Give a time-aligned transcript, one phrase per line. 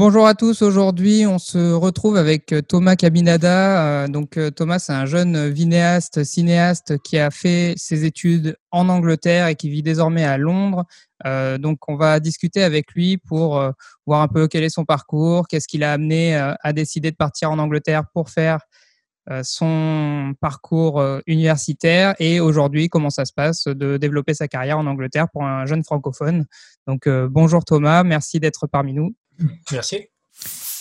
[0.00, 0.62] Bonjour à tous.
[0.62, 4.04] Aujourd'hui, on se retrouve avec euh, Thomas Cabinada.
[4.04, 8.88] Euh, donc, euh, Thomas, c'est un jeune vidéaste, cinéaste qui a fait ses études en
[8.88, 10.86] Angleterre et qui vit désormais à Londres.
[11.58, 13.62] donc, on va discuter avec lui pour
[14.06, 17.50] voir un peu quel est son parcours, qu'est-ce qui l'a amené à décider de partir
[17.50, 18.60] en Angleterre pour faire
[19.42, 25.28] son parcours universitaire et aujourd'hui comment ça se passe de développer sa carrière en Angleterre
[25.30, 26.46] pour un jeune francophone.
[26.86, 29.14] Donc bonjour Thomas, merci d'être parmi nous.
[29.72, 30.08] Merci.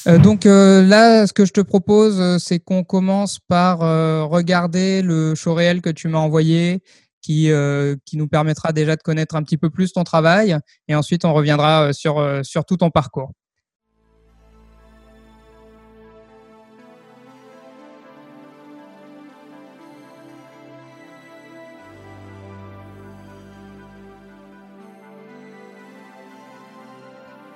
[0.07, 3.79] Euh, donc euh, là, ce que je te propose, euh, c'est qu'on commence par
[4.29, 6.81] regarder le show réel que tu m'as envoyé,
[7.21, 7.51] qui,
[8.05, 11.33] qui nous permettra déjà de connaître un petit peu plus ton travail, et ensuite on
[11.33, 13.31] reviendra sur, sur tout ton parcours.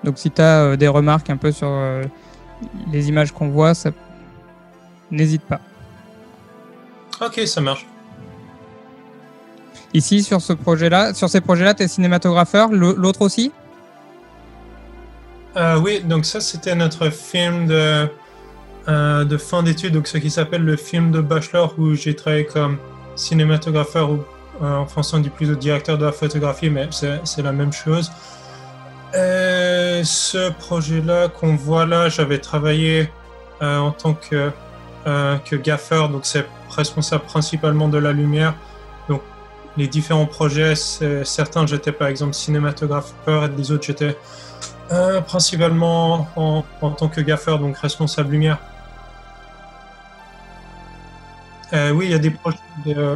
[0.04, 2.04] Donc si tu as euh, des remarques un peu sur euh,
[2.92, 3.92] les images qu'on voit, ça...
[5.12, 5.60] n'hésite pas.
[7.22, 7.86] Ok, ça marche.
[9.94, 13.52] Ici, sur ce projet-là, sur ces projets-là, tu es cinématographeur, l'autre aussi?
[15.56, 18.10] Euh, Oui, donc ça, c'était notre film de,
[18.88, 22.78] de fin d'études, donc ce qui s'appelle le film de bachelor, où j'ai travaillé comme
[23.16, 24.20] cinématographeur, ou
[24.62, 28.12] en français on dit plutôt directeur de la photographie, mais c'est la même chose.
[29.16, 33.12] Euh, ce projet-là qu'on voit là, j'avais travaillé
[33.62, 34.52] euh, en tant que,
[35.06, 38.56] euh, que gaffer, donc c'est responsable principalement de la lumière.
[39.10, 39.22] Donc
[39.78, 44.18] les différents projets, certains j'étais par exemple cinématographeur et les autres j'étais
[45.28, 48.58] principalement en, en, tant que gaffer, donc responsable lumière.
[51.72, 53.16] oui, il y a des projets de,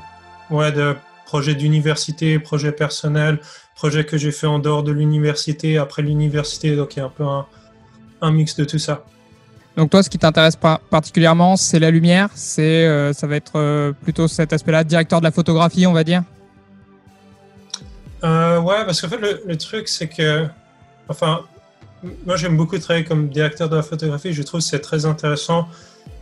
[0.49, 0.95] ouais, de
[1.27, 3.39] projets d'université, projets personnels,
[3.75, 7.09] projet que j'ai fait en dehors de l'université, après l'université, donc il y a un
[7.09, 7.25] peu
[8.21, 9.03] un, mix de tout ça.
[9.75, 10.55] Donc toi, ce qui t'intéresse
[10.89, 15.25] particulièrement, c'est la lumière, c'est euh, ça va être euh, plutôt cet aspect-là, directeur de
[15.25, 16.23] la photographie, on va dire?
[18.23, 20.47] Euh, ouais, parce qu'en fait le, truc c'est que,
[21.09, 21.41] enfin,
[22.25, 25.67] moi j'aime beaucoup travailler comme directeur de la photographie, je trouve que c'est très intéressant,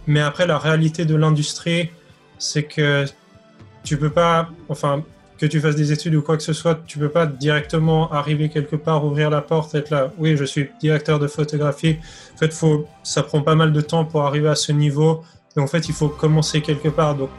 [0.07, 1.91] mais après la réalité de l'industrie,
[2.39, 3.05] c'est que
[3.85, 5.03] tu peux pas, enfin,
[5.37, 8.49] que tu fasses des études ou quoi que ce soit, tu peux pas directement arriver
[8.49, 10.11] quelque part, ouvrir la porte, être là.
[10.17, 11.97] Oui, je suis directeur de photographie.
[12.33, 15.23] En fait, faut, ça prend pas mal de temps pour arriver à ce niveau.
[15.55, 17.15] Donc, en fait, il faut commencer quelque part.
[17.15, 17.29] Donc,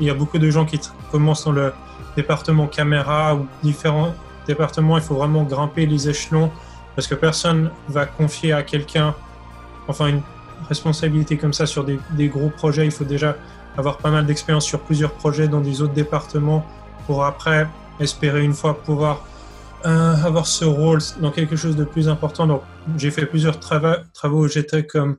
[0.00, 0.80] il y a beaucoup de gens qui
[1.10, 1.72] commencent dans le
[2.16, 4.14] département caméra ou différents
[4.46, 4.96] départements.
[4.96, 6.50] Il faut vraiment grimper les échelons
[6.94, 9.14] parce que personne va confier à quelqu'un,
[9.88, 10.22] enfin, une
[10.68, 12.84] responsabilité comme ça sur des, des gros projets.
[12.84, 13.36] Il faut déjà
[13.76, 16.64] avoir pas mal d'expérience sur plusieurs projets dans des autres départements
[17.06, 17.66] pour après
[17.98, 19.26] espérer une fois pouvoir
[19.86, 22.46] euh, avoir ce rôle dans quelque chose de plus important.
[22.46, 22.62] Donc,
[22.96, 24.48] j'ai fait plusieurs travaux.
[24.48, 25.16] J'étais comme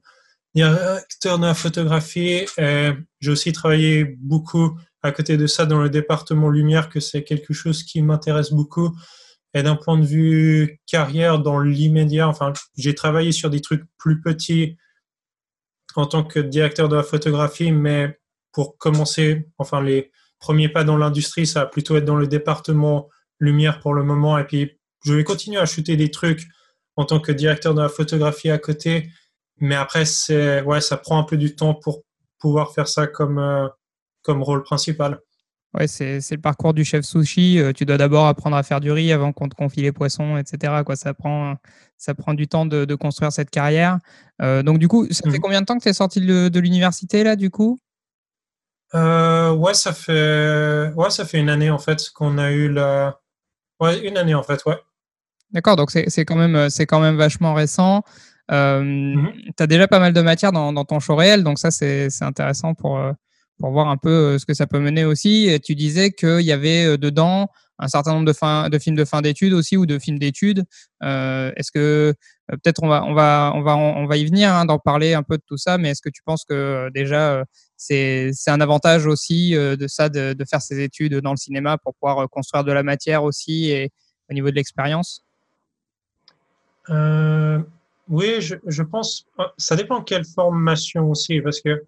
[0.54, 2.46] directeur de la photographie.
[2.58, 7.54] J'ai aussi travaillé beaucoup à côté de ça dans le département lumière, que c'est quelque
[7.54, 8.96] chose qui m'intéresse beaucoup.
[9.54, 14.22] Et d'un point de vue carrière, dans l'immédiat, enfin, j'ai travaillé sur des trucs plus
[14.22, 14.78] petits
[15.96, 18.18] en tant que directeur de la photographie, mais
[18.52, 23.08] pour commencer, enfin, les, premier pas dans l'industrie, ça va plutôt être dans le département
[23.40, 24.38] lumière pour le moment.
[24.38, 26.48] Et puis, je vais continuer à shooter des trucs
[26.98, 29.10] en tant que directeur de la photographie à côté.
[29.60, 32.02] Mais après, c'est, ouais, ça prend un peu du temps pour
[32.40, 33.68] pouvoir faire ça comme, euh,
[34.24, 35.20] comme rôle principal.
[35.74, 37.60] Ouais, c'est, c'est le parcours du chef sushi.
[37.60, 40.38] Euh, tu dois d'abord apprendre à faire du riz avant qu'on te confie les poissons,
[40.38, 40.82] etc.
[40.86, 41.56] Quoi, ça, prend,
[41.98, 44.00] ça prend du temps de, de construire cette carrière.
[44.42, 45.42] Euh, donc, du coup, ça fait mmh.
[45.42, 47.80] combien de temps que tu es sorti de, de l'université, là, du coup?
[48.94, 53.20] Euh, ouais, ça fait ouais, ça fait une année en fait qu'on a eu la
[53.80, 54.78] ouais, une année en fait, ouais.
[55.52, 58.04] D'accord, donc c'est quand même c'est quand même vachement récent.
[58.52, 59.54] Euh, mm-hmm.
[59.58, 62.10] Tu as déjà pas mal de matière dans, dans ton show réel, donc ça c'est
[62.22, 63.12] intéressant pour euh,
[63.60, 65.48] pour voir un peu euh, ce que ça peut mener aussi.
[65.48, 67.50] Et tu disais qu'il y avait dedans
[67.82, 70.64] un certain nombre de, fin, de films de fin d'études aussi ou de films d'études.
[71.04, 72.14] Euh, est-ce que
[72.48, 75.24] peut-être on va on va on va on va y venir hein, d'en parler un
[75.24, 77.44] peu de tout ça, mais est-ce que tu penses que déjà
[77.82, 81.96] c'est un avantage aussi euh, de ça, de, faire ses études dans le cinéma pour
[81.96, 83.92] pouvoir euh, construire de la matière aussi et
[84.30, 85.26] au niveau de l'expérience?
[86.90, 87.60] Euh,
[88.08, 89.26] Oui, je, pense,
[89.58, 91.84] ça dépend quelle formation aussi, parce que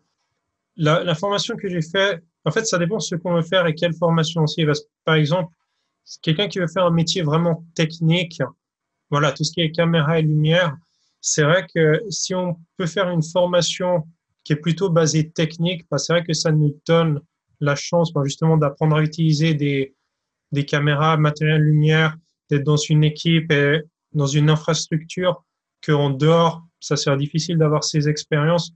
[0.78, 3.75] la, formation que j'ai fait, en fait, ça dépend de ce qu'on veut faire et
[3.75, 4.66] quelle formation aussi.
[5.06, 5.54] par exemple,
[6.22, 8.42] quelqu'un qui veut faire un métier vraiment technique,
[9.10, 10.76] voilà, tout ce qui est caméra et lumière,
[11.22, 14.08] c'est vrai que si on peut faire une formation
[14.44, 17.22] qui est plutôt basé technique, que c'est vrai que ça nous donne
[17.62, 19.96] la chance ben, justement d'apprendre à utiliser des,
[20.52, 22.18] des caméras, matériel lumière,
[22.50, 25.44] d'être dans une équipe et dans une infrastructure
[25.86, 28.74] qu'en dehors ça serait difficile d'avoir ces expériences.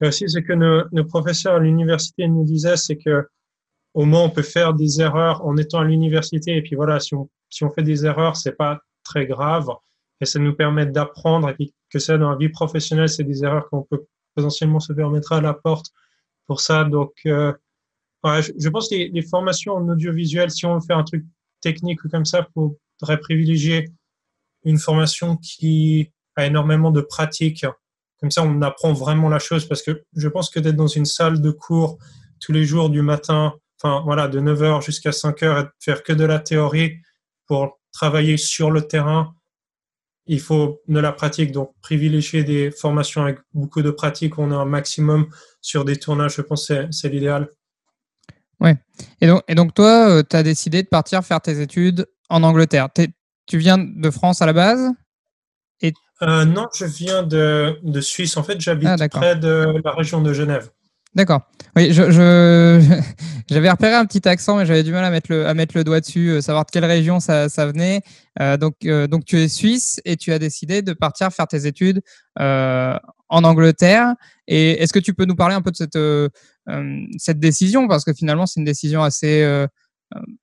[0.00, 3.28] Et aussi, ce que nos, nos professeurs à l'université nous disaient, c'est que
[3.94, 6.56] au moins on peut faire des erreurs en étant à l'université.
[6.56, 9.68] Et puis voilà, si on, si on fait des erreurs, c'est pas très grave.
[10.20, 11.48] Et ça nous permet d'apprendre.
[11.48, 14.04] Et puis que ça, dans la vie professionnelle, c'est des erreurs qu'on peut
[14.34, 15.86] potentiellement se permettre à la porte
[16.46, 16.84] pour ça.
[16.84, 17.52] Donc, euh,
[18.24, 21.24] ouais, je, pense que les, formations en audiovisuel, si on veut faire un truc
[21.60, 23.88] technique ou comme ça, faudrait privilégier
[24.64, 27.66] une formation qui a énormément de pratique.
[28.20, 31.06] Comme ça, on apprend vraiment la chose parce que je pense que d'être dans une
[31.06, 31.98] salle de cours
[32.38, 36.12] tous les jours du matin, enfin voilà, de 9h jusqu'à 5h et de faire que
[36.12, 36.98] de la théorie
[37.46, 39.34] pour travailler sur le terrain,
[40.26, 41.52] il faut de la pratique.
[41.52, 45.28] Donc, privilégier des formations avec beaucoup de pratique, on a un maximum
[45.60, 47.48] sur des tournages, je pense que c'est l'idéal.
[48.60, 48.76] Ouais.
[49.20, 52.42] Et donc, et donc toi, euh, tu as décidé de partir faire tes études en
[52.42, 52.88] Angleterre.
[53.46, 54.92] Tu viens de France à la base?
[55.80, 55.94] Et...
[56.22, 58.36] Euh, non, je viens de, de Suisse.
[58.36, 60.70] En fait, j'habite ah, près de la région de Genève.
[61.14, 61.40] D'accord.
[61.76, 63.00] Oui, je, je
[63.50, 65.82] j'avais repéré un petit accent, mais j'avais du mal à mettre le, à mettre le
[65.82, 68.02] doigt dessus, euh, savoir de quelle région ça, ça venait.
[68.40, 71.66] Euh, donc, euh, donc, tu es suisse et tu as décidé de partir faire tes
[71.66, 72.00] études
[72.36, 74.14] en Angleterre.
[74.46, 75.98] Et est-ce que tu peux nous parler un peu de cette,
[77.18, 77.86] cette décision?
[77.88, 79.66] Parce que finalement, c'est une décision assez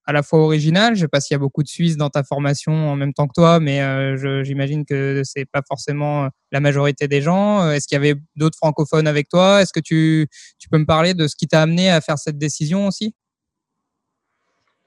[0.05, 0.95] à la fois original.
[0.95, 3.27] Je sais pas s'il y a beaucoup de Suisses dans ta formation en même temps
[3.27, 7.61] que toi, mais euh, j'imagine que c'est pas forcément euh, la majorité des gens.
[7.61, 9.61] Euh, est-ce qu'il y avait d'autres francophones avec toi?
[9.61, 10.27] Est-ce que tu,
[10.57, 13.13] tu peux me parler de ce qui t'a amené à faire cette décision aussi?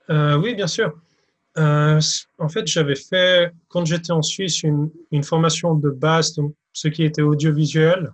[0.09, 0.93] Oui, bien sûr.
[1.57, 6.89] en fait, j'avais fait, quand j'étais en Suisse, une, une, formation de base, donc ce
[6.89, 8.11] qui était audiovisuel.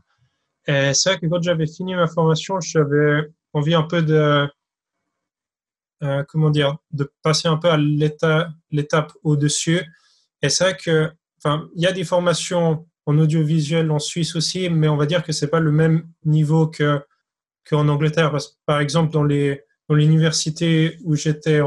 [0.67, 3.23] Et c'est vrai que quand j'avais fini ma formation, j'avais
[3.55, 4.47] envie un peu de
[6.02, 7.78] euh, comment dire, de passer un peu à
[8.70, 9.81] l'étape au-dessus.
[10.43, 14.69] Et c'est vrai que, enfin, il y a des formations en audiovisuel en Suisse aussi,
[14.69, 17.00] mais on va dire que c'est pas le même niveau que
[17.69, 18.37] qu'en Angleterre.
[18.64, 21.60] par exemple, dans les dans l'université où j'étais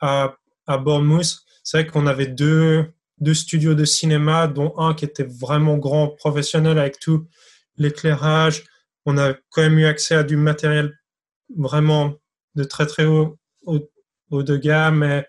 [0.00, 0.34] à,
[0.66, 5.22] à Bournemouth, c'est vrai qu'on avait deux deux studios de cinéma, dont un qui était
[5.22, 7.28] vraiment grand, professionnel avec tout
[7.76, 8.64] l'éclairage.
[9.06, 10.92] On a quand même eu accès à du matériel
[11.56, 12.14] vraiment
[12.54, 14.98] de très très haut, haut, de gamme.
[14.98, 15.26] Mais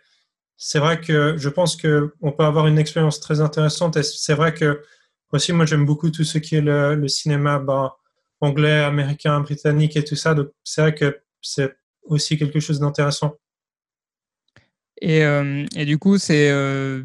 [0.57, 3.97] c'est vrai que je pense qu'on peut avoir une expérience très intéressante.
[3.97, 4.81] Et c'est vrai que
[5.31, 7.91] aussi, moi, j'aime beaucoup tout ce qui est le, cinéma ben,
[8.39, 10.35] anglais, américain, britannique et tout ça.
[10.35, 13.35] Donc, c'est vrai que c'est aussi quelque chose d'intéressant.
[15.01, 17.03] Et, euh, et, du coup, c'est, euh,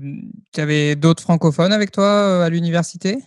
[0.52, 3.18] tu avais d'autres francophones avec toi euh, à l'université?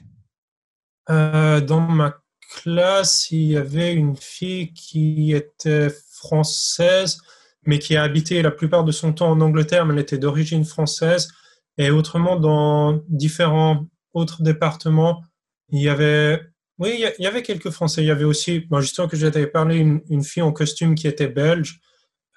[1.09, 2.20] Dans ma
[2.51, 7.17] classe, il y avait une fille qui était française,
[7.65, 10.65] mais qui a habité la plupart de son temps en Angleterre, mais elle était d'origine
[10.65, 11.29] française.
[11.77, 15.23] Et autrement, dans différents autres départements,
[15.69, 16.41] il y avait,
[16.79, 18.03] oui, il y avait quelques Français.
[18.03, 21.27] Il y avait aussi, bon, justement, que j'avais parlé, une, fille en costume qui était
[21.27, 21.79] belge.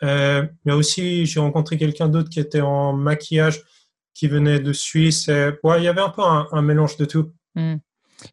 [0.02, 3.62] Euh, mais aussi, j'ai rencontré quelqu'un d'autre qui était en maquillage,
[4.12, 5.28] qui venait de Suisse.
[5.28, 7.32] Et, ouais, il y avait un peu un, mélange de tout.
[7.55, 7.76] Hmm.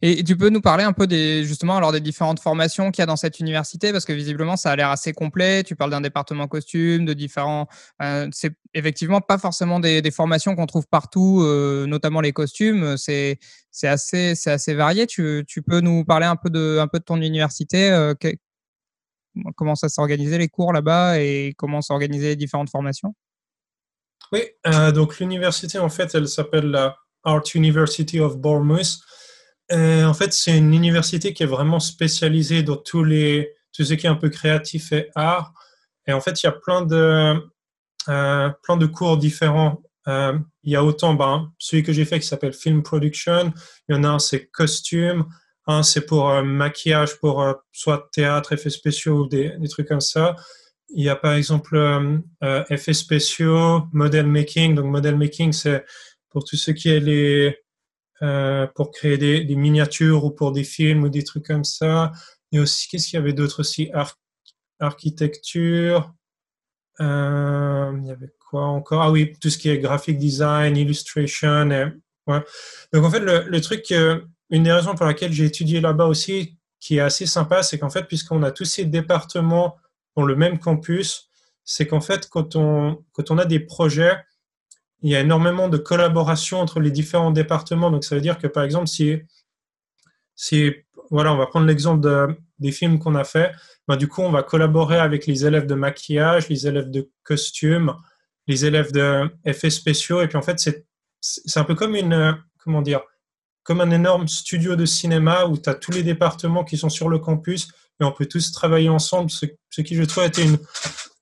[0.01, 3.03] Et tu peux nous parler un peu des, justement, alors des différentes formations qu'il y
[3.03, 5.63] a dans cette université, parce que visiblement, ça a l'air assez complet.
[5.63, 7.67] Tu parles d'un département costume, de différents.
[8.01, 12.97] Euh, c'est effectivement pas forcément des, formations qu'on trouve partout, euh, notamment les costumes.
[12.97, 13.39] C'est,
[13.71, 15.07] c'est assez, c'est assez varié.
[15.07, 17.91] Tu, tu, peux nous parler un peu de, un peu de ton université.
[17.91, 18.13] Euh,
[19.55, 23.15] comment ça s'est organisé les cours là-bas et comment s'organisaient les différentes formations?
[24.31, 24.41] Oui,
[24.93, 28.99] donc l'université, en fait, elle s'appelle la Art University of Bournemouth.
[29.71, 33.93] Euh, en fait, c'est une université qui est vraiment spécialisée dans tous les, tout ce
[33.93, 35.53] qui est un peu créatif et art.
[36.07, 37.35] Et en fait, il y a plein de,
[38.09, 39.81] euh, plein de cours différents.
[40.07, 43.53] Euh, il y a autant, ben, celui que j'ai fait qui s'appelle Film Production.
[43.87, 45.25] Il y en a un, c'est costume.
[45.67, 50.35] Un, c'est pour maquillage, pour soit théâtre, effets spéciaux ou des, des, trucs comme ça.
[50.89, 51.77] Il y a par exemple
[52.69, 54.75] effets spéciaux, model making.
[54.75, 55.85] Donc, model making, c'est
[56.29, 57.55] pour tout ce qui est les,
[58.23, 62.11] euh, pour créer des, miniatures ou pour des films ou des trucs comme ça.
[62.51, 63.91] Et aussi, qu'est-ce qu'il y avait d'autre aussi?
[64.79, 66.13] Architecture.
[66.99, 69.01] Euh, il y avait quoi encore?
[69.01, 71.69] Ah oui, tout ce qui est graphic design, illustration.
[72.27, 72.43] Ouais.
[72.93, 76.05] Donc en fait, le, le truc, euh, une des raisons pour laquelle j'ai étudié là-bas
[76.05, 79.77] aussi, qui est assez sympa, c'est qu'en fait, puisqu'on a tous ces départements
[80.15, 81.29] dans le même campus,
[81.63, 84.17] c'est qu'en fait, quand on, quand on a des projets,
[85.01, 87.89] il y a énormément de collaboration entre les différents départements.
[87.89, 89.17] Donc, ça veut dire que, par exemple, si,
[90.35, 90.71] si
[91.09, 93.51] voilà, on va prendre l'exemple de, des films qu'on a fait,
[93.87, 97.95] ben, du coup, on va collaborer avec les élèves de maquillage, les élèves de costume,
[98.47, 100.21] les élèves de effets spéciaux.
[100.21, 100.85] Et puis, en fait, c'est,
[101.19, 103.01] c'est un peu comme une, comment dire,
[103.63, 107.09] comme un énorme studio de cinéma où tu as tous les départements qui sont sur
[107.09, 107.67] le campus
[107.99, 109.45] et on peut tous travailler ensemble, ce,
[109.81, 110.43] qui, je trouve, a été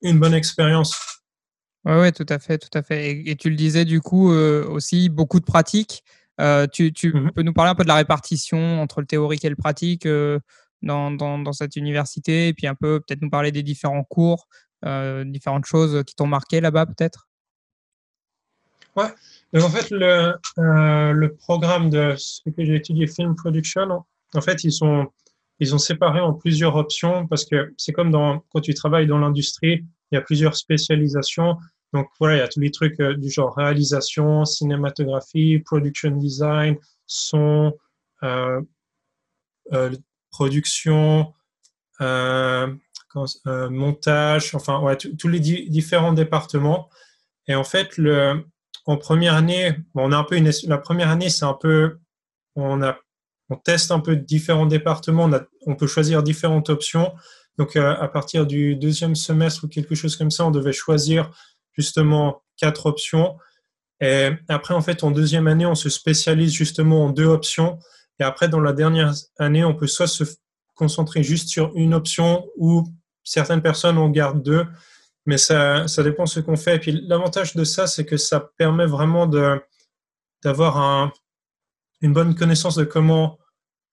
[0.02, 0.98] une bonne expérience.
[1.86, 3.24] Oui, ouais, tout à fait, tout à fait.
[3.26, 6.04] Et, tu le disais du coup euh, aussi, beaucoup de pratiques.
[6.42, 9.44] Euh, tu, tu mmh peux nous parler un peu de la répartition entre le théorique
[9.44, 10.40] et le pratique euh,
[10.82, 14.48] dans, dans, dans, cette université, et puis un peu peut-être nous parler des différents cours,
[15.26, 17.28] différentes choses qui t'ont marqué là-bas peut-être?
[18.96, 19.10] Ouais,
[19.54, 24.64] donc en fait, le, le programme de ce que j'ai étudié, Film Production, en fait,
[24.64, 25.08] ils sont
[25.60, 29.18] ils ont séparé en plusieurs options parce que c'est comme dans, quand tu travailles dans
[29.18, 31.58] l'industrie, il y a plusieurs spécialisations.
[31.94, 36.78] Donc voilà, il y a tous les trucs euh, du genre réalisation, cinématographie, production design,
[37.08, 37.74] son,
[38.24, 38.62] euh,
[39.74, 39.92] euh,
[40.32, 41.34] production,
[43.46, 46.90] montage, enfin ouais, tous les différents départements.
[47.48, 48.46] Et en fait, le,
[48.86, 51.98] en première année, bon, on a un peu une, la première année, c'est un peu,
[52.56, 52.98] on a
[53.50, 55.30] on teste un peu différents départements,
[55.66, 57.14] on, peut choisir différentes options.
[57.58, 61.32] Donc, euh, à partir du deuxième semestre ou quelque chose comme ça, on devait choisir
[61.74, 63.38] justement quatre options.
[64.02, 67.80] Et après, en fait, en deuxième année, on se spécialise justement en deux options.
[68.20, 70.24] Et après, dans la dernière année, on peut soit se
[70.76, 72.88] concentrer juste sur une option ou
[73.24, 74.66] certaines personnes en gardent deux.
[75.26, 76.78] Mais ça, ça dépend de ce qu'on fait.
[76.78, 79.28] Et puis, l'avantage de ça, c'est que ça permet vraiment
[80.44, 81.12] d'avoir un,
[82.02, 83.39] une bonne connaissance de comment,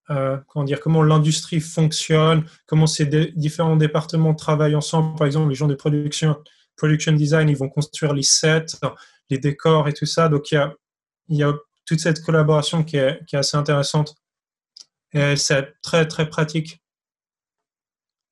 [0.09, 5.17] euh, comment dire, comment l'industrie fonctionne, comment ces différents départements travaillent ensemble.
[5.17, 6.37] Par exemple, les gens de production,
[6.75, 8.77] production design, ils vont construire les sets,
[9.29, 10.29] les décors et tout ça.
[10.29, 10.73] Donc, il y a,
[11.27, 11.53] il y a
[11.85, 14.15] toute cette collaboration qui est, qui est assez intéressante.
[15.13, 16.81] Et c'est très, très pratique.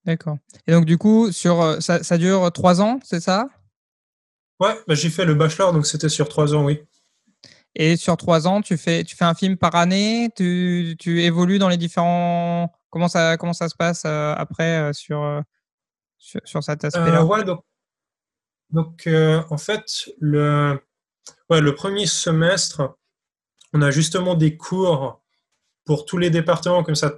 [0.06, 0.38] D'accord.
[0.68, 3.48] Et donc, du coup, sur, euh, ça, ça dure trois ans, c'est ça?
[4.60, 6.82] Ouais, bah, j'ai fait le bachelor, donc c'était sur trois ans, oui.
[7.76, 11.60] Et sur trois ans, tu fais, tu fais un film par année, tu, tu évolues
[11.60, 12.74] dans les différents.
[12.90, 15.42] Comment ça, comment ça se passe euh, après euh, sur, euh,
[16.18, 17.26] sur, sur, cet aspect-là?
[17.26, 17.64] Ouais, donc,
[18.70, 19.10] donc
[19.50, 20.80] en fait, le,
[21.50, 22.96] ouais, le premier semestre,
[23.74, 25.22] on a justement des cours
[25.84, 27.14] pour tous les départements, comme ça,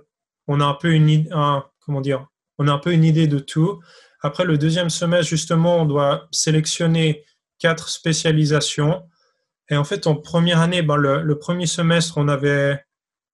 [0.48, 3.38] on a un peu une, un, comment dire, on a un peu une idée de
[3.38, 3.80] tout.
[4.22, 7.24] Après le deuxième semestre, justement, on doit sélectionner
[7.60, 9.08] quatre spécialisations.
[9.70, 12.84] Et en fait, en première année, ben, le, premier semestre, on avait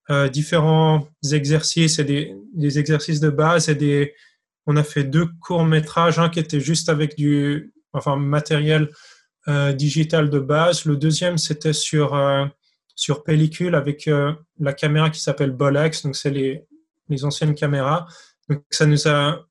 [0.10, 4.14] euh, différents exercices et des, des, exercices de base et des,
[4.66, 8.90] on a fait deux courts métrages, un qui était juste avec du, enfin, matériel
[9.48, 10.86] euh, digital de base.
[10.86, 12.46] Le deuxième, c'était sur euh,
[12.96, 16.66] sur pellicule avec euh, la caméra qui s'appelle Bolex, donc c'est les,
[17.10, 18.08] les anciennes caméras.
[18.50, 19.46] Donc ça nous a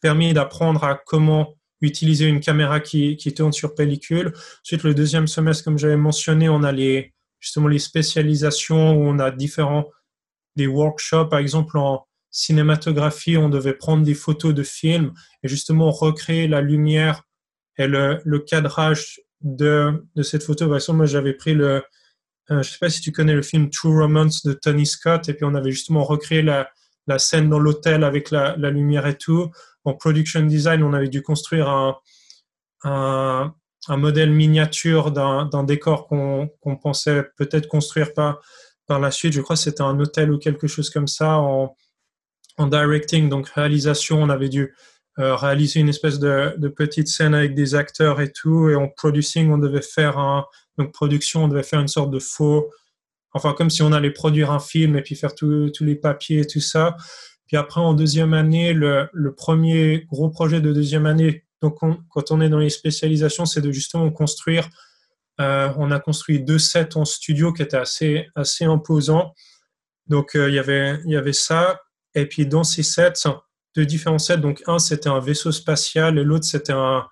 [0.00, 4.32] permis d'apprendre à comment utiliser une caméra qui, qui tourne sur pellicule.
[4.64, 9.18] Ensuite, le deuxième semestre, comme j'avais mentionné, on a les, justement les spécialisations où on
[9.18, 9.90] a différents
[10.56, 15.12] des workshops, par exemple en cinématographie, on devait prendre des photos de films
[15.42, 17.22] et justement recréer la lumière
[17.78, 20.66] et le, le cadrage de, de cette photo.
[20.66, 21.82] Par exemple, moi, j'avais pris le,
[22.50, 25.34] euh, je sais pas si tu connais le film True Romance de Tony Scott, et
[25.34, 26.70] puis on avait justement recréé la,
[27.06, 29.50] la scène dans l'hôtel avec la, la, lumière et tout
[29.84, 31.68] en production design, on avait dû construire
[32.84, 33.54] un,
[33.88, 38.40] modèle miniature d'un décor qu'on pensait peut-être construire par,
[38.86, 39.32] par la suite.
[39.32, 41.38] Je crois que c'était un hôtel ou quelque chose comme ça.
[41.38, 41.76] En,
[42.58, 44.74] en directing, donc réalisation, on avait dû
[45.18, 48.70] euh, réaliser une espèce de, de, petite scène avec des acteurs et tout.
[48.70, 50.46] Et en producing, on devait faire un,
[50.78, 52.70] donc production, on devait faire une sorte de faux,
[53.32, 56.46] enfin comme si on allait produire un film et puis faire tous les papiers et
[56.46, 56.96] tout ça.
[57.52, 61.76] Puis après, en deuxième année, le, premier gros projet de deuxième année, donc
[62.08, 64.70] quand on est dans les spécialisations, c'est de justement construire.
[65.38, 69.34] Euh, on a construit deux sets en studio qui étaient assez, assez imposants.
[70.06, 71.78] Donc euh, il, y avait, il y avait ça.
[72.14, 73.28] Et puis dans ces sets,
[73.76, 77.06] deux différents sets, donc un c'était un vaisseau spatial et l'autre c'était un,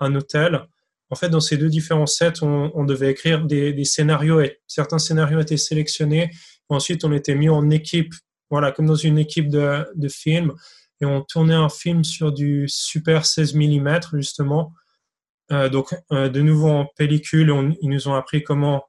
[0.00, 0.68] un hôtel.
[1.10, 5.40] En fait, dans ces deux différents sets, on, devait écrire des, scénarios et certains scénarios
[5.40, 6.30] étaient sélectionnés.
[6.70, 8.14] Ensuite, on était mis en équipe
[8.52, 10.52] voilà, comme dans une équipe de, de film.
[11.00, 14.74] Et on tournait un film sur du super 16 mm, justement.
[15.50, 18.84] Euh, donc, euh, de nouveau en pellicule, ils nous ont appris comment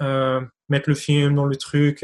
[0.00, 2.02] euh, mettre le film dans le truc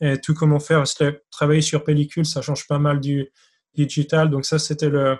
[0.00, 0.78] et, tout comment faire.
[0.78, 3.30] Parce que travailler sur pellicule, ça change pas mal du
[3.74, 4.28] digital.
[4.28, 5.16] Donc, ça, c'était le,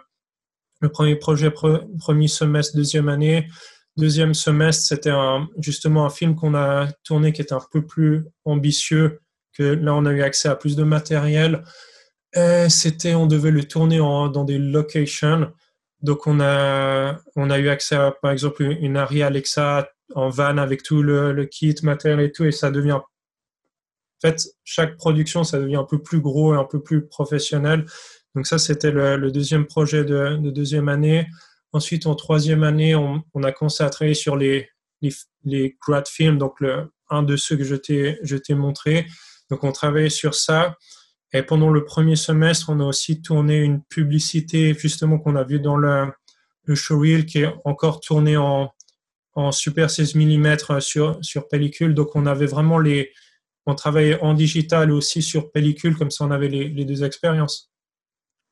[0.80, 3.46] le premier projet, premier semestre, deuxième année.
[3.96, 5.14] Deuxième semestre, c'était
[5.58, 9.20] justement un film qu'on a tourné qui était un peu plus ambitieux
[9.58, 11.62] là, on a eu accès à plus de matériel.
[12.68, 15.52] C'était, on devait le tourner dans des locations.
[16.02, 20.58] Donc, on a, on a eu accès à, par exemple, une Arri Alexa en van
[20.58, 22.98] avec tout le, kit, matériel et tout, et ça devient
[24.20, 27.86] fait, chaque production, ça devient un peu plus gros et un peu plus professionnel.
[28.34, 31.26] Donc ça, c'était le, deuxième projet de, deuxième année.
[31.72, 34.68] Ensuite, en troisième année, on, a commencé à travailler sur les,
[35.44, 36.62] les, grad films, donc
[37.10, 37.74] un de ceux que je
[38.36, 39.06] t'ai montré.
[39.50, 40.76] Donc on travaillait sur ça.
[41.32, 45.60] Et pendant le premier semestre, on a aussi tourné une publicité justement qu'on a vu
[45.60, 46.10] dans le,
[46.64, 48.70] le showreel qui est encore tourné en,
[49.34, 51.94] en super 16 mm sur, pellicule.
[51.94, 53.12] Donc on avait vraiment les...
[53.66, 57.70] On travaillait en digital aussi sur pellicule, comme ça on avait les deux expériences.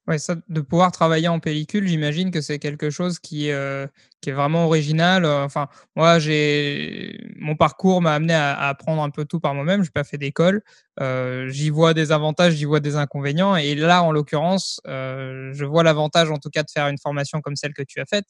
[0.08, 3.88] Ouais, ça, de pouvoir travailler en pellicule, j'imagine que c'est quelque chose qui, euh,
[4.20, 5.24] qui est vraiment original.
[5.24, 9.82] Euh, enfin, moi, j'ai mon parcours m'a amené à, apprendre un peu tout par moi-même.
[9.82, 10.62] Je n'ai pas fait d'école.
[11.00, 13.56] Euh, j'y vois des avantages, j'y vois des inconvénients.
[13.56, 17.56] Et là, en l'occurrence, je vois l'avantage, en tout cas, de faire une formation comme
[17.56, 18.26] celle que tu as faite,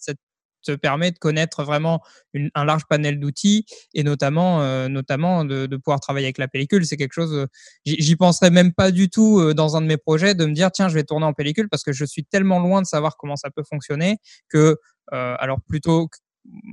[0.66, 2.02] te permet de connaître vraiment
[2.54, 6.85] un large panel d'outils et notamment, euh, notamment de, pouvoir travailler avec la pellicule.
[6.87, 7.46] C'est quelque chose, euh,
[7.85, 10.70] j'y penserais même pas du tout euh, dans un de mes projets de me dire
[10.73, 13.37] tiens, je vais tourner en pellicule parce que je suis tellement loin de savoir comment
[13.37, 14.18] ça peut fonctionner
[14.49, 14.76] que,
[15.12, 16.08] alors plutôt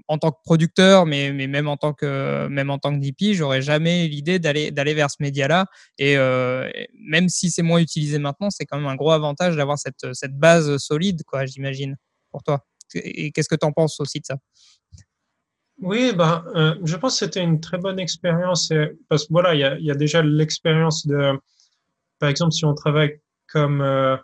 [0.07, 3.33] en tant que producteur, mais, mais même en tant que même en tant que DP,
[3.35, 5.67] j'aurais jamais l'idée d'aller vers ce média-là.
[5.99, 6.15] Et
[6.99, 10.37] même si c'est moins utilisé maintenant, c'est quand même un gros avantage d'avoir cette cette
[10.37, 11.95] base solide, quoi, j'imagine,
[12.31, 12.65] pour toi.
[12.95, 14.35] Et qu'est-ce que tu en penses aussi de ça?
[15.81, 18.71] Oui, ben, euh, je pense que c'était une très bonne expérience.
[19.09, 21.33] Parce que voilà, il y a, déjà l'expérience de,
[22.19, 23.19] par exemple, si on travaille
[23.51, 24.15] comme euh,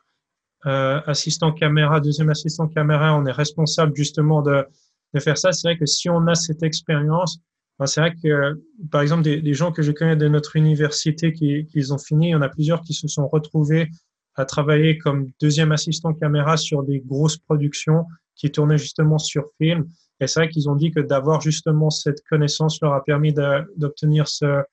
[0.65, 4.65] euh, assistant caméra, deuxième assistant caméra, on est responsable justement de,
[5.13, 5.51] de faire ça.
[5.51, 7.39] C'est vrai que si on a cette expérience,
[7.77, 8.61] ben, c'est vrai que,
[8.91, 12.27] par exemple, des, des, gens que je connais de notre université qui, qui ont fini,
[12.27, 13.89] il y en a plusieurs qui se sont retrouvés
[14.35, 18.05] à travailler comme deuxième assistant caméra sur des grosses productions
[18.39, 19.89] qui tournaient justement sur film.
[20.19, 24.27] Et c'est vrai qu'ils ont dit que d'avoir justement cette connaissance leur a permis d'obtenir
[24.27, 24.63] ce,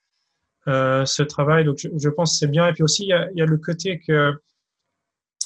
[0.68, 1.64] euh, ce travail.
[1.64, 2.68] Donc, je, pense que c'est bien.
[2.68, 4.32] Et puis aussi, il y, a, le côté que,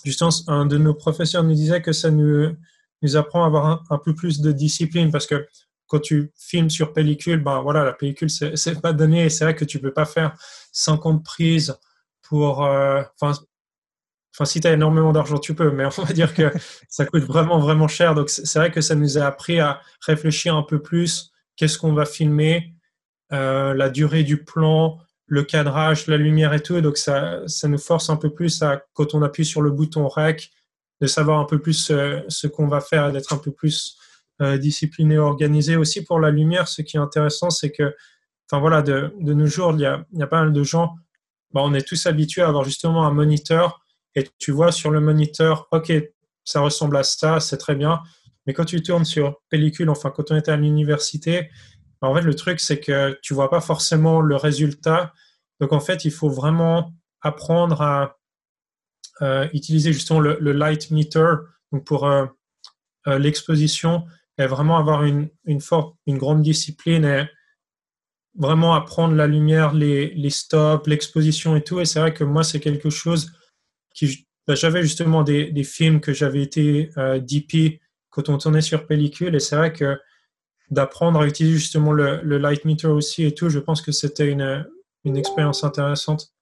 [0.05, 2.55] justement, un de nos professeurs nous disait que ça nous,
[3.03, 5.47] nous apprend à avoir un, peu plus de discipline parce que
[5.87, 9.25] quand tu filmes sur pellicule, ben voilà, la pellicule, c'est pas donné.
[9.25, 10.37] Et c'est vrai que tu peux pas faire
[10.73, 11.77] 50 prises
[12.23, 13.03] pour, euh,
[14.33, 16.51] Enfin, si tu as énormément d'argent, tu peux, mais on va dire que
[16.89, 18.15] ça coûte vraiment, vraiment cher.
[18.15, 21.33] Donc, c'est vrai que ça nous a appris à réfléchir un peu plus.
[21.57, 22.75] Qu'est-ce qu'on va filmer,
[23.33, 26.81] euh, la durée du plan, le cadrage, la lumière et tout.
[26.81, 30.09] Donc, ça, ça nous force un peu plus à, quand on appuie sur le bouton
[30.09, 30.51] REC,
[31.01, 33.97] de savoir un peu plus euh, ce qu'on va faire d'être un peu plus
[34.43, 35.77] euh, discipliné, organisé.
[35.77, 37.95] Aussi, pour la lumière, ce qui est intéressant, c'est que,
[38.51, 40.95] enfin voilà, de, de nos jours, il y a, y a pas mal de gens,
[41.53, 43.80] bah, on est tous habitués à avoir justement un moniteur
[44.15, 45.93] et tu vois sur le moniteur, OK,
[46.45, 48.03] ça ressemble à ça, c'est très bien.
[48.47, 51.51] Mais quand tu tournes sur pellicule, enfin, quand on était à l'université,
[52.01, 55.13] en fait, le truc, c'est que tu vois pas forcément le résultat.
[55.61, 58.17] Donc, en fait, il faut vraiment apprendre à
[59.23, 61.35] euh, utiliser justement le, light meter
[61.85, 62.25] pour euh,
[63.07, 64.07] euh, l'exposition
[64.39, 67.27] et vraiment avoir une, une, forte, une grande discipline et
[68.35, 71.81] vraiment apprendre la lumière, les, les stops, l'exposition et tout.
[71.81, 73.31] Et c'est vrai que moi, c'est quelque chose
[74.47, 78.87] bah, j'avais justement des, des, films que j'avais été euh, DP quand on tournait sur
[78.87, 79.99] pellicule, et c'est vrai que
[80.71, 84.29] d'apprendre à utiliser justement le, le, light meter aussi et tout, je pense que c'était
[84.29, 84.67] une,
[85.05, 86.33] une expérience intéressante.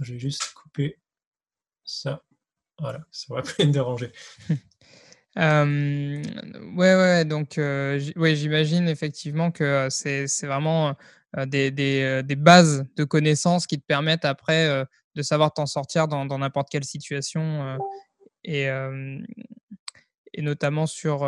[0.00, 0.98] Je vais juste couper
[1.84, 2.22] ça.
[2.78, 4.12] Voilà, ça va pas me déranger.
[5.38, 6.22] Euh,
[6.74, 10.96] ouais, ouais, donc euh, ouais, j'imagine effectivement que euh, c'est vraiment
[11.36, 14.84] euh, des, des, des, bases de connaissances qui te permettent après
[15.20, 17.40] de savoir t'en sortir dans n'importe quelle situation.
[17.62, 17.76] Euh,
[18.44, 18.68] et,
[20.32, 21.20] et notamment sur.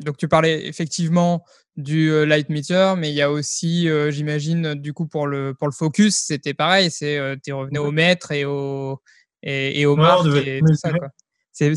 [0.00, 1.44] donc, tu parlais effectivement
[1.76, 5.72] du light meter, mais il y a aussi, j'imagine, du coup, pour le, pour le
[5.72, 6.90] focus, c'était pareil.
[6.90, 9.00] C'est tu es revenu au mètre et au,
[9.44, 10.90] et, et au marque et tout ça.
[11.52, 11.72] C'est,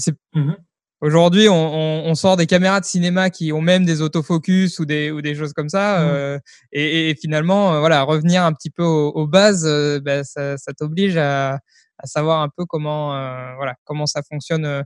[1.00, 5.22] Aujourd'hui, on, sort des caméras de cinéma qui ont même des autofocus ou des, ou
[5.22, 6.00] des choses comme ça.
[6.00, 6.10] Mmh.
[6.10, 6.40] Euh,
[6.72, 11.60] et, finalement, euh, voilà, revenir un petit peu aux, bases, euh, bah, ça, t'oblige à,
[12.04, 13.10] savoir un peu comment,
[13.58, 14.84] voilà, comment ça fonctionne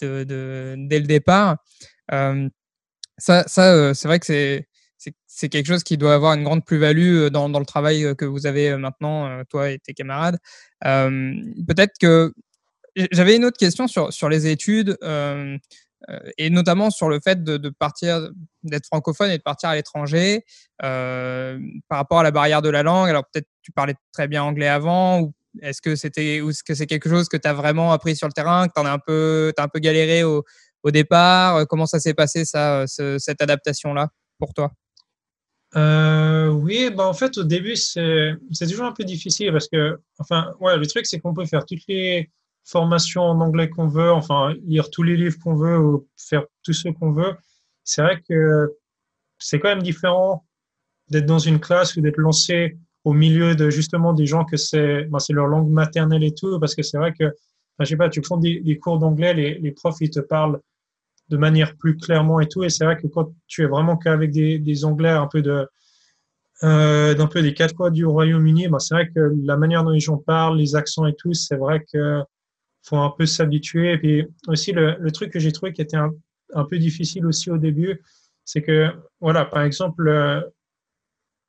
[0.00, 0.24] de,
[0.88, 1.56] dès le départ.
[2.10, 4.68] ça, ça c'est vrai que c'est
[5.26, 8.46] c'est quelque chose qui doit avoir une grande plus-value dans, dans, le travail que vous
[8.46, 10.38] avez maintenant, toi et tes camarades.
[10.80, 12.32] Peut-être que
[13.12, 15.56] j'avais une autre question sur, sur les études euh,
[16.10, 18.28] euh, et notamment sur le fait de, partir,
[18.62, 20.44] d'être francophone et de partir à l'étranger
[20.82, 23.08] euh, par rapport à la barrière de la langue.
[23.08, 26.74] Alors peut-être tu parlais très bien anglais avant ou est-ce que c'était ou est-ce que
[26.74, 28.98] c'est quelque chose que tu as vraiment appris sur le terrain, que tu as un
[28.98, 30.44] peu as un peu galéré au,
[30.82, 31.66] au départ?
[31.68, 34.72] Comment ça s'est passé ça, cette adaptation là pour toi?
[35.76, 40.76] Oui, bah en fait, au début, c'est toujours un peu difficile parce que, enfin, ouais,
[40.76, 42.30] le truc, c'est qu'on peut faire toutes les
[42.64, 46.72] formations en anglais qu'on veut, enfin, lire tous les livres qu'on veut ou faire tout
[46.72, 47.34] ce qu'on veut.
[47.84, 48.74] C'est vrai que
[49.38, 50.46] c'est quand même différent
[51.10, 55.04] d'être dans une classe ou d'être lancé au milieu de justement des gens que c'est
[55.04, 57.30] bah, leur langue maternelle et tout, parce que c'est vrai que,
[57.78, 60.60] je sais pas, tu prends des, cours d'anglais, les, les profs, ils te parlent
[61.28, 62.64] de manière plus clairement et tout.
[62.64, 65.66] Et c'est vrai que quand tu es vraiment qu'avec des, des Anglais un peu de
[66.62, 69.90] euh, d'un peu des quatre coins du Royaume-Uni, ben c'est vrai que la manière dont
[69.90, 72.22] les gens parlent, les accents et tout, c'est vrai que
[72.84, 73.92] faut un peu s'habituer.
[73.92, 76.12] Et puis aussi le, truc que j'ai trouvé qui était un,
[76.70, 78.02] peu difficile aussi au début,
[78.44, 80.40] c'est que voilà, par exemple, euh,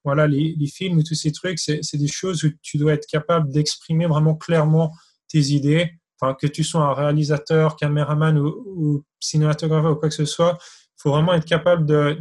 [0.04, 3.52] voilà les, films ou tous ces trucs, c'est des choses où tu dois être capable
[3.52, 4.92] d'exprimer vraiment clairement
[5.28, 10.16] tes idées enfin, que tu sois un réalisateur, caméraman ou, ou cinématographe ou quoi que
[10.16, 12.18] ce soit, il faut vraiment être capable de,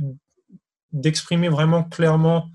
[0.92, 2.48] d'exprimer vraiment clairement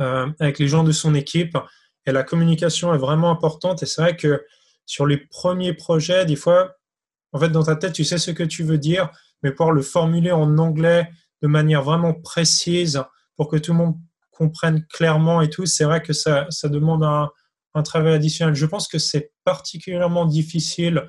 [0.00, 1.58] euh, avec les gens de son équipe.
[2.06, 3.82] Et la communication est vraiment importante.
[3.82, 4.44] Et c'est vrai que
[4.88, 6.74] sur les premiers projets, des fois,
[7.32, 9.10] en fait, dans ta tête, tu sais ce que tu veux dire,
[9.42, 11.10] mais pouvoir le formuler en anglais
[11.42, 13.04] de manière vraiment précise
[13.36, 13.96] pour que tout le monde
[14.32, 17.30] comprenne clairement et tout, c'est vrai que ça, ça demande un,
[17.84, 18.56] travail additionnel.
[18.56, 21.08] Je pense que c'est particulièrement difficile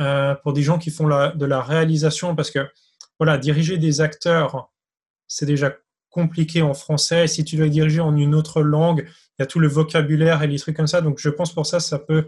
[0.00, 2.66] euh, pour des gens qui font de la réalisation parce que
[3.20, 4.72] voilà, diriger des acteurs,
[5.28, 5.72] c'est déjà
[6.10, 7.28] compliqué en français.
[7.28, 10.46] Si tu dois diriger en une autre langue, il y a tout le vocabulaire et
[10.46, 11.00] les trucs comme ça.
[11.00, 12.26] Donc je pense pour ça, ça peut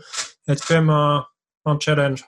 [0.48, 1.24] être quand même un,
[1.64, 2.24] un challenge.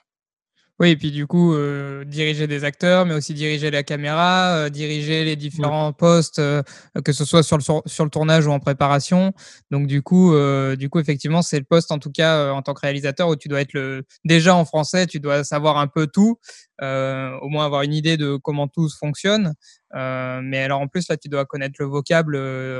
[0.79, 4.69] Oui, et puis du coup, euh, diriger des acteurs, mais aussi diriger la caméra, euh,
[4.69, 6.63] diriger les différents postes, euh,
[7.03, 9.33] que ce soit sur le, sur le tournage ou en préparation.
[9.71, 10.33] Donc du coup,
[10.77, 13.49] du coup, effectivement, c'est le poste, en tout cas, en tant que réalisateur, où tu
[13.49, 16.39] dois être le déjà en français, tu dois savoir un peu tout,
[16.81, 19.53] au moins avoir une idée de comment tout fonctionne.
[19.93, 22.37] mais alors en plus, là, tu dois connaître le vocable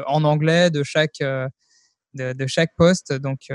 [0.07, 1.21] en anglais de chaque
[2.13, 3.13] de, chaque poste.
[3.13, 3.49] Donc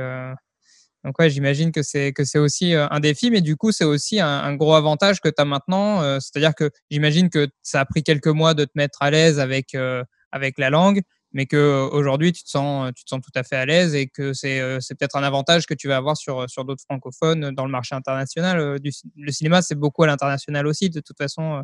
[1.05, 3.85] donc ouais, j'imagine que c'est que c'est aussi euh, un défi, mais du coup c'est
[3.85, 6.03] aussi un, gros avantage que tu as maintenant.
[6.03, 9.39] Euh, c'est-à-dire que j'imagine que ça a pris quelques mois de te mettre à l'aise
[9.39, 13.39] avec euh, avec la langue, mais que aujourd'hui tu te sens tu te sens tout
[13.39, 16.17] à fait à l'aise et que c'est c'est peut-être un avantage que tu vas avoir
[16.17, 18.81] sur sur d'autres francophones dans le marché international.
[18.81, 21.63] Du, le cinéma c'est beaucoup à l'international aussi de toute façon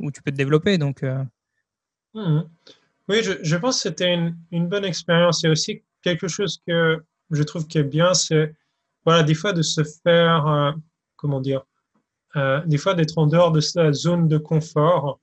[0.00, 0.78] où tu peux te développer.
[0.78, 1.04] Donc
[2.14, 2.40] mmh.
[3.08, 7.02] Oui, je, je pense que c'était une, une bonne expérience et aussi quelque chose que
[7.30, 8.54] je trouve qui est bien, c'est
[9.04, 10.72] voilà, des fois de se faire, euh,
[11.16, 11.62] comment dire,
[12.36, 15.20] euh, des fois d'être en dehors de sa zone de confort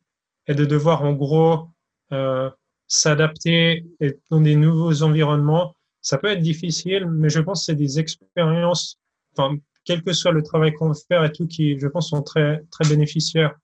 [0.48, 1.70] et de devoir en gros
[2.12, 2.50] euh,
[2.88, 3.86] s'adapter
[4.30, 5.76] dans des nouveaux environnements.
[6.02, 9.00] Ça peut être difficile, mais je pense que c'est des expériences,
[9.36, 12.22] enfin, quel que soit le travail qu'on veut faire et tout, qui, je pense, sont
[12.22, 13.56] très, très bénéficiaires.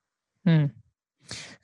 [0.46, 0.68] Hmm.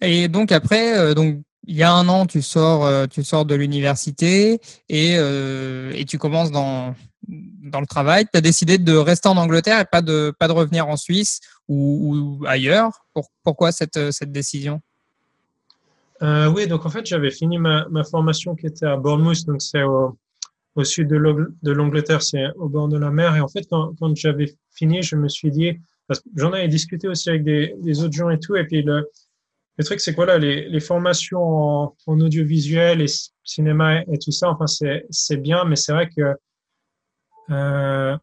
[0.02, 3.46] Et donc après, euh, donc il y a un an, tu sors, euh, tu sors
[3.46, 6.96] de l'université et, euh, tu commences dans,
[7.28, 8.26] le travail.
[8.32, 12.92] Tu as décidé de rester en Angleterre et pas de, revenir en Suisse ou, ailleurs.
[13.14, 14.82] Pour, pourquoi cette, cette décision?
[16.22, 19.62] Euh, Oui, donc en fait, j'avais fini ma, ma, formation qui était à Bournemouth, donc
[19.62, 20.18] c'est au,
[20.84, 23.36] sud de l'Angleterre, c'est au bord de la mer.
[23.36, 25.80] Et en fait, quand, j'avais fini, je me suis dit,
[26.36, 29.08] j'en avais discuté aussi avec des, des, autres gens et tout, et puis le,
[29.78, 33.08] le truc, c'est quoi là, les, les formations en, audiovisuel et
[33.44, 36.36] cinéma et tout ça, enfin, c'est bien, mais c'est vrai que,
[37.50, 38.18] euh,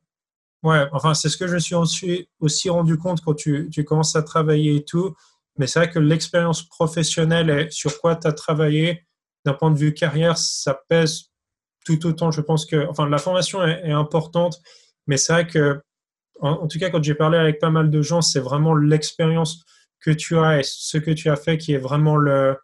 [0.62, 4.14] ouais, enfin, c'est ce que je me suis aussi, rendu compte quand tu, tu commences
[4.14, 5.14] à travailler et tout.
[5.58, 9.04] Mais c'est vrai que l'expérience professionnelle et sur quoi tu as travaillé,
[9.44, 11.30] d'un point de vue carrière, ça pèse
[11.84, 12.30] tout autant.
[12.30, 14.60] Je pense que, enfin, la formation est, est importante,
[15.06, 15.80] mais c'est vrai que,
[16.40, 19.64] en, en, tout cas, quand j'ai parlé avec pas mal de gens, c'est vraiment l'expérience
[20.00, 22.56] que tu as et ce que tu as fait qui est vraiment le,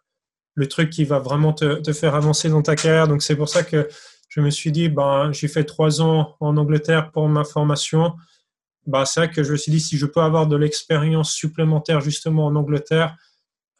[0.55, 3.07] le truc qui va vraiment te, te faire avancer dans ta carrière.
[3.07, 3.87] Donc c'est pour ça que
[4.29, 8.13] je me suis dit, ben, j'ai fait trois ans en Angleterre pour ma formation.
[8.85, 12.01] Ben, c'est vrai que je me suis dit, si je peux avoir de l'expérience supplémentaire
[12.01, 13.15] justement en Angleterre,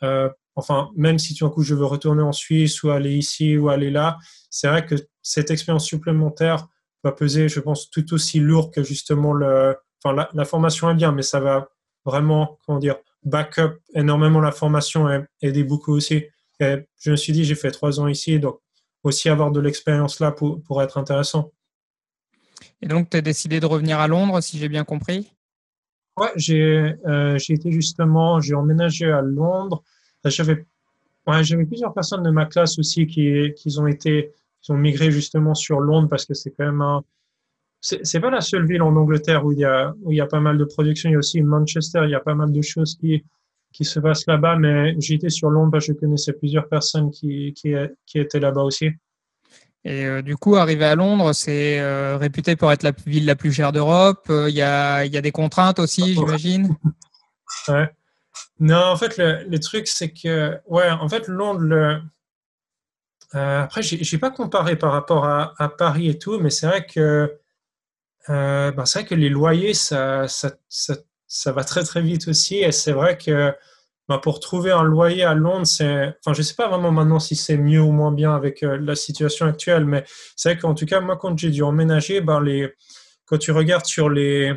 [0.04, 3.58] euh, enfin, même si tout d'un coup je veux retourner en Suisse ou aller ici
[3.58, 4.18] ou aller là,
[4.50, 6.68] c'est vrai que cette expérience supplémentaire
[7.04, 10.96] va peser, je pense, tout aussi lourd que justement le, enfin, la, la formation est
[10.96, 11.70] bien, mais ça va
[12.06, 16.26] vraiment, comment dire, backup énormément la formation et aider beaucoup aussi.
[16.60, 18.60] Et je me suis dit, j'ai fait trois ans ici, donc
[19.04, 21.52] aussi avoir de l'expérience là pour, pour être intéressant.
[22.82, 25.32] Et donc, tu as décidé de revenir à Londres, si j'ai bien compris?
[26.18, 29.84] Ouais, j'ai euh, été justement, j'ai emménagé à Londres.
[30.26, 30.66] J'avais
[31.28, 35.54] ouais, plusieurs personnes de ma classe aussi qui, qui ont été, qui ont migré justement
[35.54, 37.04] sur Londres parce que c'est quand même un,
[37.82, 40.26] c'est pas la seule ville en Angleterre où il y a où il y a
[40.26, 41.10] pas mal de production.
[41.10, 43.24] Il y a aussi Manchester, il y a pas mal de choses qui
[43.74, 47.74] qui se passe là-bas, mais j'étais sur Londres, je connaissais plusieurs personnes qui, qui,
[48.08, 48.90] qui étaient là-bas aussi.
[49.84, 53.36] Et euh, du coup, arriver à Londres, c'est euh, réputé pour être la ville la
[53.36, 54.26] plus chère d'Europe.
[54.30, 56.76] Il y, a, y, a, des contraintes aussi, j'imagine.
[57.68, 57.90] ouais.
[58.60, 62.02] Non, en fait, le, le truc, c'est que, ouais, en fait, Londres, le,
[63.36, 66.86] euh, après, j'ai pas comparé par rapport à, à, Paris et tout, mais c'est vrai
[66.86, 67.38] que
[68.30, 70.96] euh, ben c'est vrai que les loyers, ça, ça, ça,
[71.28, 72.58] ça, va très très vite aussi.
[72.58, 73.54] Et c'est vrai que
[74.10, 77.36] ben pour trouver un loyer à Londres, c'est, enfin, je sais pas vraiment maintenant si
[77.36, 80.04] c'est mieux ou moins bien avec euh, la situation actuelle, mais
[80.36, 82.74] c'est vrai qu'en tout cas, moi, quand j'ai dû emménager, ben les,
[83.26, 84.54] quand tu regardes sur les,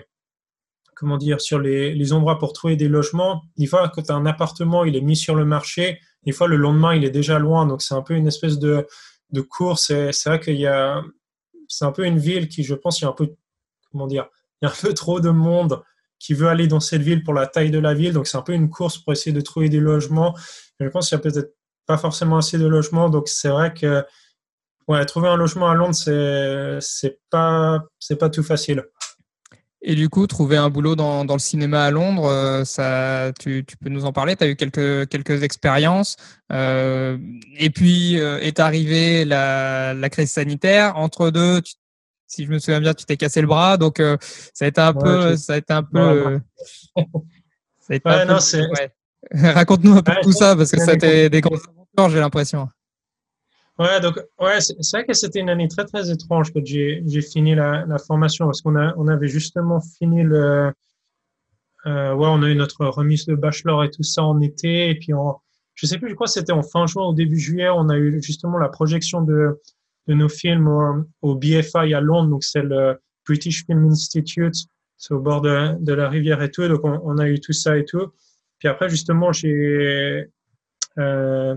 [0.94, 4.14] comment dire, sur les, les endroits pour trouver des logements, des fois, quand tu as
[4.14, 7.38] un appartement, il est mis sur le marché, des fois, le lendemain, il est déjà
[7.38, 7.66] loin.
[7.66, 8.86] Donc, c'est un peu une espèce de,
[9.30, 9.86] de course.
[9.86, 11.02] C'est vrai qu'il y a,
[11.68, 13.34] c'est un peu une ville qui, je pense, il y a un peu,
[13.90, 14.28] comment dire,
[14.60, 15.82] il y a un peu trop de monde
[16.18, 18.12] qui veut aller dans cette ville pour la taille de la ville.
[18.12, 20.36] Donc, c'est un peu une course pour essayer de trouver des logements.
[20.78, 21.54] je pense qu'il y a peut-être
[21.86, 23.08] pas forcément assez de logements.
[23.08, 24.04] Donc, c'est vrai que,
[24.86, 27.82] ouais, trouver un logement à Londres, c'est, pas,
[28.18, 28.84] pas tout facile.
[29.82, 33.64] Et du coup, trouver un boulot dans, dans le cinéma à Londres, euh, ça, tu,
[33.66, 34.36] tu, peux nous en parler?
[34.36, 36.16] Tu as eu quelques, quelques expériences.
[36.52, 37.16] Euh,
[37.56, 40.98] et puis euh, est arrivée la, la, crise sanitaire.
[40.98, 41.62] Entre deux,
[42.30, 43.76] si je me souviens bien, tu t'es cassé le bras.
[43.76, 44.16] Donc, euh,
[44.54, 45.36] ça a été un peu.
[45.36, 46.40] Ça a été un peu.
[47.80, 48.90] ça a été un peu
[49.32, 52.68] Raconte-nous un peu tout ça, parce que ça a été des grosses aventures, j'ai l'impression.
[53.78, 57.54] Ouais, donc ouais, c'est vrai que c'était une année très très étrange quand j'ai fini
[57.54, 60.72] la, la, formation parce qu'on a on avait justement fini le
[61.86, 64.96] euh, ouais on a eu notre remise de bachelor et tout ça en été et
[64.96, 65.40] puis en
[65.74, 67.96] je sais plus je crois que c'était en fin juin ou début juillet on a
[67.96, 69.58] eu justement la projection de
[70.06, 74.54] de nos films au, BFI à Londres donc c'est le British Film Institute
[74.96, 77.76] c'est au bord de, la rivière et tout donc on, on, a eu tout ça
[77.76, 78.12] et tout
[78.58, 80.26] puis après justement j'ai
[80.98, 81.56] euh,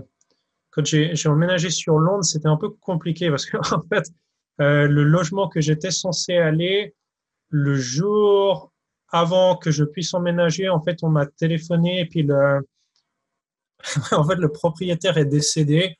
[0.70, 4.10] quand j'ai emménagé sur Londres, c'était un peu compliqué parce que en fait,
[4.60, 6.94] euh, le logement que j'étais censé aller,
[7.48, 8.72] le jour
[9.10, 12.66] avant que je puisse emménager, en fait, on m'a téléphoné et puis le,
[14.12, 15.96] en fait, le propriétaire est décédé.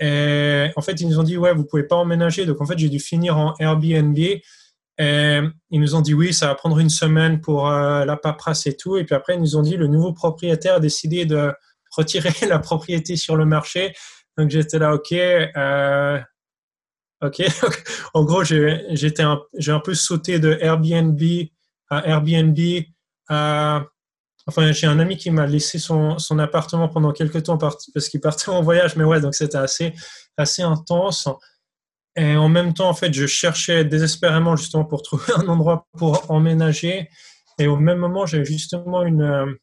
[0.00, 2.46] Et en fait, ils nous ont dit, ouais, vous pouvez pas emménager.
[2.46, 4.18] Donc, en fait, j'ai dû finir en Airbnb.
[4.18, 8.66] Et ils nous ont dit, oui, ça va prendre une semaine pour euh, la paperasse
[8.66, 8.96] et tout.
[8.96, 11.52] Et puis après, ils nous ont dit, le nouveau propriétaire a décidé de
[11.96, 13.94] retirer la propriété sur le marché.
[14.36, 16.18] Donc j'étais là, ok, euh,
[17.22, 17.42] ok.
[18.14, 21.20] en gros, j'ai un peu sauté de Airbnb
[21.88, 22.58] à Airbnb.
[23.28, 23.84] À,
[24.46, 28.48] enfin, j'ai un ami qui m'a laissé son, appartement pendant quelques temps parce qu'il partait
[28.48, 31.28] en voyage, mais ouais, donc c'était assez intense.
[32.16, 36.30] Et en même temps, en fait, je cherchais désespérément justement pour trouver un endroit pour
[36.30, 37.08] emménager.
[37.58, 39.56] Et au même moment, j'ai justement une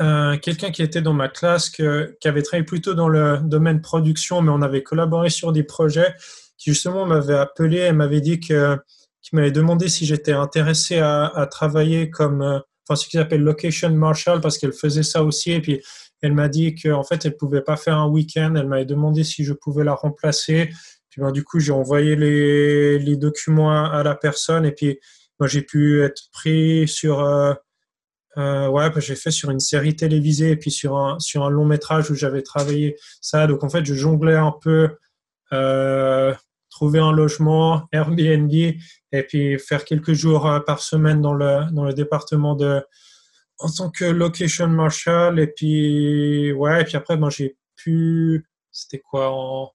[0.00, 4.40] euh, quelqu'un qui était dans ma classe qui avait travaillé plutôt dans le domaine production,
[4.42, 6.14] mais on avait collaboré sur des projets,
[6.56, 8.78] qui justement m'avait appelé et m'avait dit que,
[9.20, 13.42] qui m'avait demandé si j'étais intéressé à, à, travailler comme, euh, enfin ce qu'ils appellent
[13.42, 15.82] location marshal, parce qu'elle faisait ça aussi, et puis
[16.20, 19.44] elle m'a dit qu'en fait elle pouvait pas faire un week-end, elle m'avait demandé si
[19.44, 20.70] je pouvais la remplacer,
[21.10, 24.98] puis ben, du coup j'ai envoyé les, documents à, la personne, et puis
[25.38, 27.54] moi j'ai pu être pris sur euh,
[28.38, 31.50] euh, ouais, bah, j'ai fait sur une série télévisée et puis sur un, sur un
[31.50, 33.46] long métrage où j'avais travaillé ça.
[33.46, 34.96] Donc en fait, je jonglais un peu,
[35.52, 36.34] euh,
[36.82, 41.84] trouver un logement, Airbnb et puis faire quelques jours euh, par semaine dans le, dans
[41.84, 42.82] le département de
[43.60, 48.98] en tant que location marshal et puis ouais et puis après ben j'ai pu c'était
[48.98, 49.70] quoi en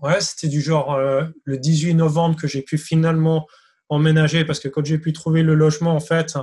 [0.00, 3.46] ouais c'était du genre euh, le 18 novembre que j'ai pu finalement
[3.90, 6.38] emménager parce que quand j'ai pu trouver le logement en fait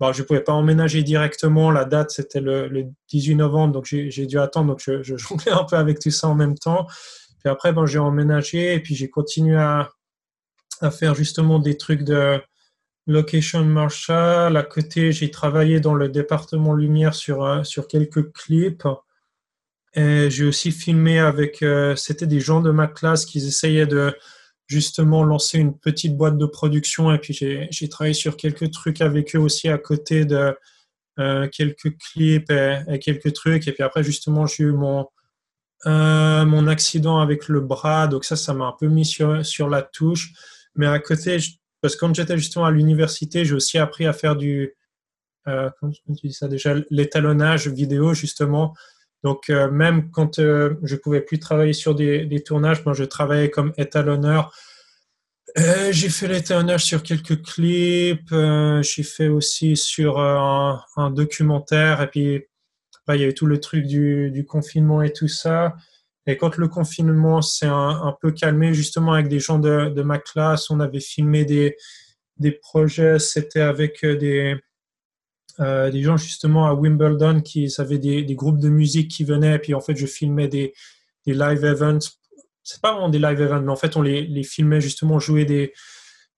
[0.00, 1.70] Bon, je ne pouvais pas emménager directement.
[1.70, 4.70] La date, c'était le, le, 18 novembre, donc j'ai dû attendre.
[4.70, 6.88] Donc, je, je, jonglais un peu avec tout ça en même temps.
[7.44, 9.90] Puis après, j'ai emménagé et puis j'ai continué à,
[10.80, 12.40] à, faire justement des trucs de
[13.06, 14.56] location marshal.
[14.56, 18.88] À côté, j'ai travaillé dans le département lumière sur, euh, sur quelques clips.
[19.92, 24.16] Et j'ai aussi filmé avec, euh, c'était des gens de ma classe qui essayaient de,
[24.66, 29.36] justement lancé une petite boîte de production et puis j'ai travaillé sur quelques trucs avec
[29.36, 30.56] eux aussi à côté de
[31.18, 33.68] euh, quelques clips et, quelques trucs.
[33.68, 35.06] Et puis après, justement, j'ai eu mon,
[35.86, 38.06] euh, mon accident avec le bras.
[38.06, 40.32] Donc ça, ça m'a un peu mis sur, sur la touche.
[40.76, 41.38] Mais à côté,
[41.80, 44.74] parce que quand j'étais justement à l'université, j'ai aussi appris à faire du,
[45.46, 48.74] euh, comment tu dis ça déjà, l'étalonnage vidéo, justement.
[49.24, 53.04] Donc, euh, même quand euh, je pouvais plus travailler sur des, des tournages, moi, je
[53.04, 54.54] travaillais comme étalonneur.
[55.58, 58.34] Euh, j'ai fait l'étalonnage sur quelques clips.
[58.82, 62.02] j'ai fait aussi sur un, un, documentaire.
[62.02, 62.44] Et puis,
[63.08, 65.74] Il y avait tout le truc du, confinement et tout ça.
[66.26, 70.70] Et quand le confinement s'est un, peu calmé, justement avec des gens de, ma classe,
[70.70, 71.76] on avait filmé des,
[72.38, 73.18] des projets.
[73.18, 74.56] C'était avec euh, des,
[75.60, 79.56] euh, des gens justement à Wimbledon qui avaient des, groupes de musique qui venaient.
[79.56, 80.72] Et puis en fait, je filmais des,
[81.26, 82.06] des live events.
[82.62, 85.44] C'est pas vraiment des live events, mais en fait, on les, les filmait justement jouer
[85.44, 85.74] des,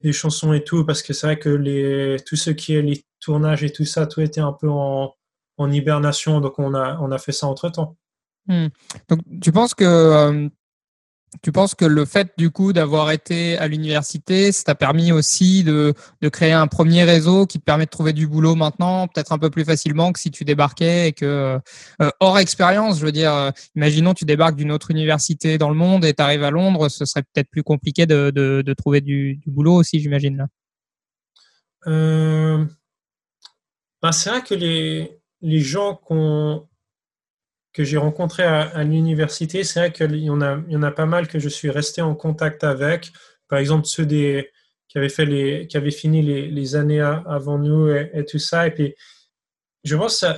[0.01, 3.05] des chansons et tout, parce que c'est vrai que les, tout ce qui est les
[3.21, 5.15] tournages et tout ça, tout était un peu en,
[5.59, 6.41] en hibernation.
[6.41, 7.97] Donc on a, on a fait ça entre temps.
[8.49, 8.69] Hmm.
[9.09, 10.49] Donc, tu penses que euh,
[11.43, 15.65] tu penses que le fait du coup d'avoir été à l'université, ça t'a permis aussi
[15.65, 19.33] de, de, créer un premier réseau qui te permet de trouver du boulot maintenant, peut-être
[19.33, 21.59] un peu plus facilement que si tu débarquais et que
[22.01, 25.77] euh, hors expérience, je veux dire, euh, imaginons tu débarques d'une autre université dans le
[25.77, 29.01] monde et tu arrives à Londres, ce serait peut-être plus compliqué de, de, de trouver
[29.01, 30.47] du, du, boulot aussi, j'imagine.
[31.87, 32.65] Euh,
[34.03, 35.95] ben c'est vrai que les, les gens
[37.73, 41.07] que j'ai rencontrés à, l'université, c'est vrai qu'il y, en a, y en a pas
[41.07, 43.13] mal que je suis resté en contact avec.
[43.49, 44.51] Par exemple, ceux des,
[44.89, 48.67] qui avaient, fait les, qui avaient fini les, les années avant nous et, tout ça.
[48.67, 48.95] Et puis,
[49.85, 50.37] je pense ça,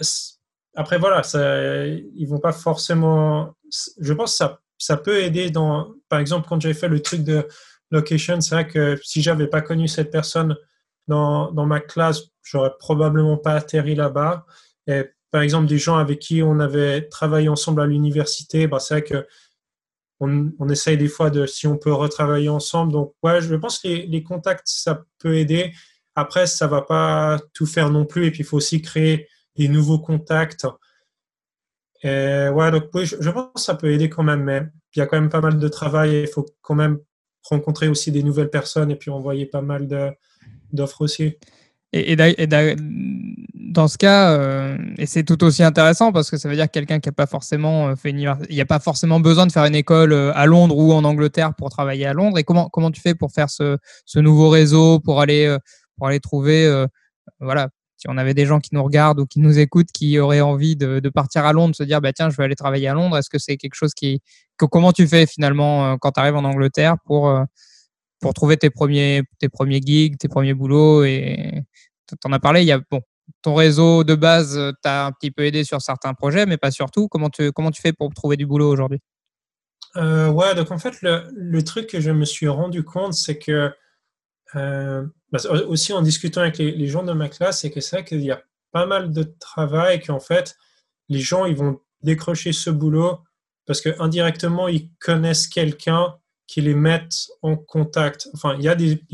[0.78, 3.56] après, voilà, ça, ils vont pas forcément.
[4.00, 5.92] Je pense que ça, ça peut aider dans.
[6.08, 7.48] Par exemple, quand j'ai fait le truc de
[7.90, 10.56] location, c'est vrai que si j'avais pas connu cette personne
[11.08, 14.46] dans, dans ma classe, j'aurais probablement pas atterri là-bas.
[15.30, 19.04] Par exemple, des gens avec qui on avait travaillé ensemble à l'université, bah, c'est vrai
[19.04, 19.26] que
[20.20, 22.92] on, essaye des fois de si on peut retravailler ensemble.
[22.92, 25.72] Donc, ouais, je pense que les, contacts, ça peut aider.
[26.16, 28.26] Après, ça va pas tout faire non plus.
[28.26, 30.66] Et puis, il faut aussi créer des nouveaux contacts.
[32.02, 34.62] Et donc oui, je, pense que ça peut aider quand même, mais
[34.94, 36.98] il y a quand même pas mal de travail il faut quand même
[37.42, 39.88] rencontrer aussi des nouvelles personnes et puis envoyer pas mal
[40.72, 41.36] d'offres aussi.
[41.92, 42.46] Et, et,
[43.68, 46.72] dans ce cas, euh, et c'est tout aussi intéressant parce que ça veut dire que
[46.72, 49.52] quelqu'un qui n'a pas forcément euh, fait une il n'y a pas forcément besoin de
[49.52, 52.38] faire une école euh, à Londres ou en Angleterre pour travailler à Londres.
[52.38, 55.56] Et comment comment tu fais pour faire ce, ce nouveau réseau, pour aller
[55.96, 56.86] pour aller trouver,
[57.40, 60.40] voilà, si on avait des gens qui nous regardent ou qui nous écoutent, qui auraient
[60.40, 62.94] envie de, de partir à Londres, se dire bah tiens, je vais aller travailler à
[62.94, 63.18] Londres.
[63.18, 64.20] Est-ce que c'est quelque chose qui,
[64.56, 67.32] comment tu fais finalement quand tu arrives en Angleterre pour
[68.20, 71.04] pour trouver tes premiers, tes premiers gigs, tes premiers boulots.
[71.04, 71.62] Et
[72.08, 73.02] tu en as parlé, il y a, bon,
[73.42, 76.70] ton réseau de base euh, t'a un petit peu aidé sur certains projets, mais pas
[76.70, 77.08] sur tout.
[77.08, 79.00] Comment tu, comment tu fais pour trouver du boulot aujourd'hui?
[79.96, 83.38] Euh, Ouais, donc en fait, le, le, truc que je me suis rendu compte, c'est
[83.38, 83.72] que,
[84.54, 87.96] euh, bah, aussi en discutant avec les, les, gens de ma classe, c'est que c'est
[87.96, 90.56] vrai qu'il y a pas mal de travail, qu'en fait,
[91.08, 93.20] les gens, ils vont décrocher ce boulot
[93.66, 96.14] parce que indirectement, ils connaissent quelqu'un
[96.48, 98.28] qui les mettent en contact.
[98.34, 98.68] Enfin, il y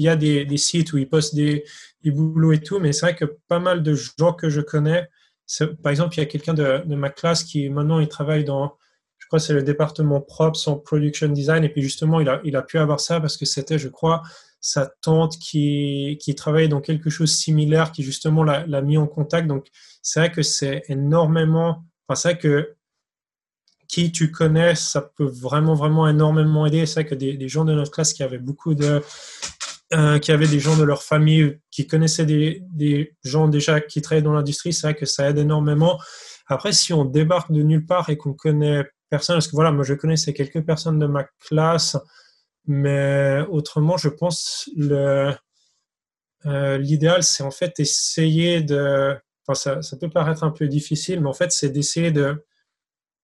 [0.08, 1.64] a des, sites où ils postent des,
[2.02, 5.08] des boulots et tout, mais c'est vrai que pas mal de gens que je connais,
[5.82, 8.76] par exemple, il y a quelqu'un de, ma classe qui maintenant il travaille dans,
[9.18, 12.78] je crois c'est le département Props en Production Design, et puis justement il a, pu
[12.78, 14.22] avoir ça parce que c'était, je crois,
[14.60, 19.06] sa tante qui, qui travaillait dans quelque chose de similaire qui justement l'a mis en
[19.06, 19.46] contact.
[19.46, 19.66] Donc
[20.02, 22.74] c'est vrai que c'est énormément, enfin c'est vrai que
[23.94, 26.84] qui tu connais, ça peut vraiment, vraiment énormément aider.
[26.84, 29.00] C'est vrai que des, gens de notre classe qui avaient beaucoup de.
[29.92, 34.02] Euh, qui avaient des gens de leur famille qui connaissaient des, des gens déjà qui
[34.02, 36.00] travaillaient dans l'industrie, c'est vrai que ça aide énormément.
[36.48, 39.84] Après, si on débarque de nulle part et qu'on connaît personne, parce que voilà, moi
[39.84, 41.96] je connaissais quelques personnes de ma classe,
[42.66, 45.32] mais autrement, je pense le
[46.46, 49.14] euh, l'idéal, c'est en fait essayer de.
[49.46, 52.42] Enfin, ça, ça peut paraître un peu difficile, mais en fait, c'est d'essayer de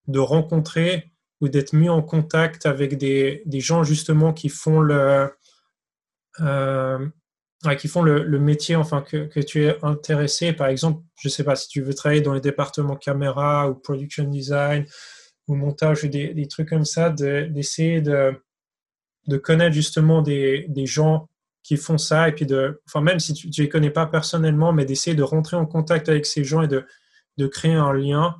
[0.07, 1.11] de rencontrer
[1.41, 5.31] ou d'être mis en contact avec des, des, gens justement qui font le,
[6.39, 7.07] euh,
[7.77, 10.53] qui font le, métier enfin que, que, tu es intéressé.
[10.53, 13.75] Par exemple, je ne sais pas si tu veux travailler dans les départements caméra ou
[13.75, 14.85] production design
[15.47, 18.33] ou montage ou des, des trucs comme ça, d'essayer de,
[19.27, 21.27] de, connaître justement des, des, gens
[21.63, 24.73] qui font ça et puis de, enfin même si tu ne les connais pas personnellement,
[24.73, 26.85] mais d'essayer de rentrer en contact avec ces gens et de,
[27.37, 28.37] de créer un lien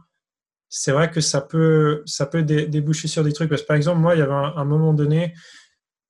[0.73, 3.49] c'est vrai que ça peut, ça peut déboucher sur des trucs.
[3.49, 5.33] Parce que, par exemple, moi, il y avait un, moment donné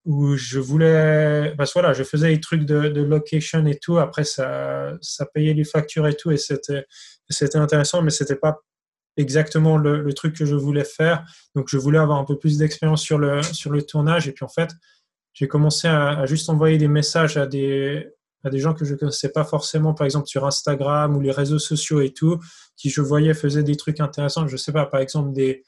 [0.06, 3.98] où je voulais, parce que voilà, je faisais des trucs de, location et tout.
[3.98, 6.86] Après, ça, ça payait les factures et tout, et c'était,
[7.28, 8.60] c'était intéressant, mais c'était pas
[9.18, 11.26] exactement le, truc que je voulais faire.
[11.56, 14.28] Donc, je voulais avoir un peu plus d'expérience sur le, sur le tournage.
[14.28, 14.70] Et puis, en fait,
[15.34, 18.08] j'ai commencé à, juste envoyer des messages à des,
[18.50, 21.60] des gens que je ne connaissais pas forcément, par exemple sur Instagram ou les réseaux
[21.60, 22.40] sociaux et tout,
[22.76, 24.48] qui je voyais faisaient des trucs intéressants.
[24.48, 25.64] Je ne sais pas, par exemple des,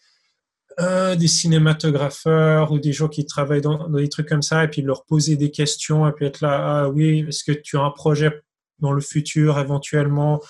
[0.79, 4.81] euh, des cinématographeurs ou des gens qui travaillent dans, des trucs comme ça, et puis
[4.81, 7.91] leur poser des questions, et puis être là, ah oui, est-ce que tu as un
[7.91, 8.41] projet
[8.79, 10.41] dans le futur éventuellement?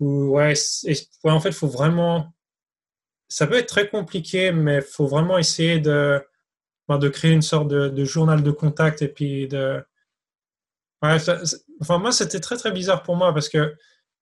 [0.00, 0.54] Ou ouais,
[1.24, 2.34] en fait, il faut vraiment
[3.28, 6.22] ça peut être très compliqué, mais il faut vraiment essayer de,
[6.88, 9.82] ben, de créer une sorte de, journal de contact et puis de.
[11.80, 13.74] Enfin, moi, c'était très, très bizarre pour moi parce que,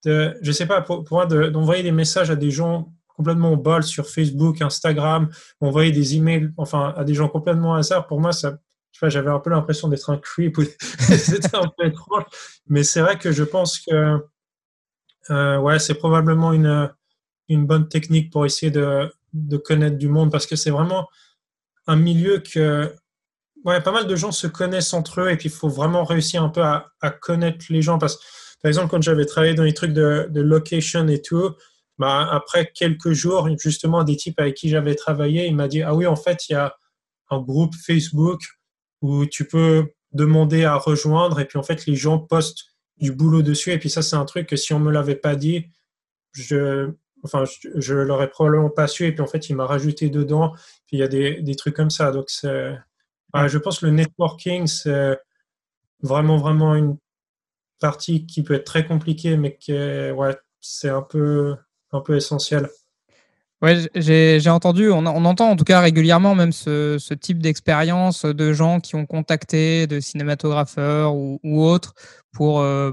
[0.05, 3.83] de, je sais pas, pour, moi, d'envoyer des messages à des gens complètement au bol
[3.83, 5.29] sur Facebook, Instagram,
[5.61, 8.59] envoyer des emails, enfin, à des gens complètement hasard, pour moi, ça,
[9.03, 10.57] j'avais un peu l'impression d'être un creep.
[10.81, 12.25] C'était un peu étrange.
[12.69, 14.19] Mais c'est vrai que je pense que
[15.31, 16.93] euh, ouais, c'est probablement une,
[17.49, 21.09] une bonne technique pour essayer de, de connaître du monde parce que c'est vraiment
[21.87, 22.95] un milieu que
[23.65, 26.43] ouais, pas mal de gens se connaissent entre eux et puis il faut vraiment réussir
[26.43, 26.91] un peu à,
[27.21, 27.99] connaître les gens.
[27.99, 28.19] Parce
[28.63, 31.51] par exemple, quand j'avais travaillé dans les trucs de, de location et tout,
[31.99, 35.95] bah, après quelques jours, justement, des types avec qui j'avais travaillé, il m'a dit Ah
[35.95, 36.75] oui, en fait, il y a
[37.31, 38.41] un groupe Facebook
[39.01, 42.67] où tu peux demander à rejoindre et puis en fait les gens postent
[42.99, 45.37] du boulot dessus et puis ça c'est un truc que si on me l'avait pas
[45.37, 45.65] dit
[46.33, 46.93] je
[47.23, 47.45] enfin
[47.77, 49.07] je, l'aurais probablement pas su.
[49.07, 50.53] Et puis en fait il m'a rajouté dedans.
[50.87, 52.11] Puis il y a des, des trucs comme ça.
[52.11, 52.77] Donc c'est
[53.35, 55.19] je pense que le networking c'est
[56.03, 56.97] vraiment vraiment une
[57.81, 61.57] partie qui peut être très compliquée mais qui ouais c'est un peu
[61.93, 62.69] un peu essentiel
[63.63, 68.25] Ouais, j'ai entendu, on, on, entend en tout cas régulièrement même ce, ce type d'expérience
[68.25, 71.95] de gens qui ont contacté de cinématographeurs ou, ou autres
[72.33, 72.91] pour, euh,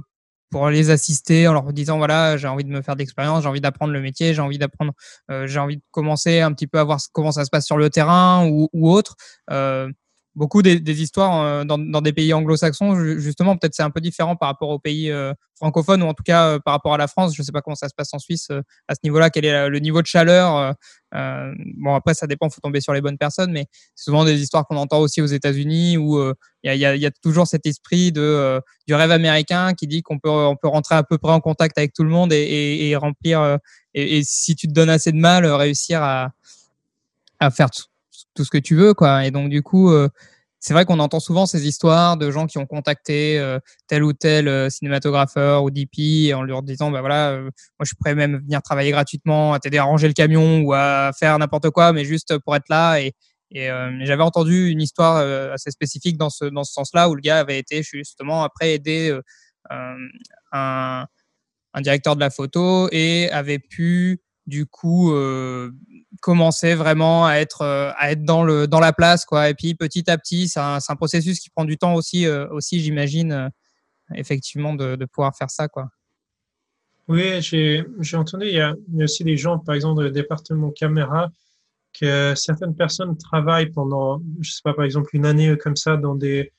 [0.52, 3.62] pour les assister en leur disant voilà, j'ai envie de me faire d'expérience, j'ai envie
[3.62, 4.94] d'apprendre le métier, j'ai envie d'apprendre,
[5.32, 7.78] euh, j'ai envie de commencer un petit peu à voir comment ça se passe sur
[7.78, 9.16] le terrain ou, ou autre.
[9.50, 9.90] Euh,
[10.36, 14.49] beaucoup des, histoires euh, dans, des pays anglo-saxons, justement, peut-être c'est un peu différent par
[14.49, 17.36] rapport aux pays euh, francophones ou en tout cas euh, par rapport à la France.
[17.36, 18.49] Je ne sais pas comment ça se passe en Suisse
[18.88, 20.75] à ce niveau-là, quel est le niveau de chaleur.
[21.11, 23.65] bon, après, ça dépend, il faut tomber sur les bonnes personnes, mais
[23.95, 26.21] c'est souvent des histoires qu'on entend aussi aux États-Unis où
[26.63, 30.55] il y, a, toujours cet esprit de, du rêve américain qui dit qu'on peut, on
[30.55, 33.57] peut rentrer à peu près en contact avec tout le monde et, remplir,
[33.93, 36.32] et, si tu te donnes assez de mal, réussir à,
[37.39, 37.84] à faire tout
[38.36, 39.26] tout ce que tu veux, quoi.
[39.26, 40.09] Et donc, du coup, euh,
[40.59, 44.13] c'est vrai qu'on entend souvent ces histoires de gens qui ont contacté euh, tel ou
[44.13, 47.51] tel euh, cinématographeur ou DP en leur disant, bah voilà, moi
[47.86, 51.38] je prêt même venir travailler gratuitement, à t'aider à ranger le camion ou à faire
[51.39, 52.99] n'importe quoi, mais juste pour être là.
[52.99, 53.13] Et,
[53.51, 55.17] j'avais entendu une histoire
[55.51, 59.17] assez spécifique dans ce, dans ce sens-là où le gars avait été justement après aider
[60.51, 61.07] un,
[61.82, 65.72] directeur de la photo et avait pu du coup euh,
[66.22, 69.49] commencer vraiment à être euh, à être dans le dans la place quoi.
[69.49, 72.47] Et puis petit à petit c'est un, un, processus qui prend du temps aussi euh,
[72.49, 73.51] aussi j'imagine
[74.16, 75.89] effectivement de, de, pouvoir faire ça quoi.
[77.07, 81.30] Oui j'ai entendu il y, a, aussi des gens par exemple dans le département caméra
[81.99, 86.16] que certaines personnes travaillent pendant je sais pas par exemple une année comme ça dans
[86.16, 86.51] des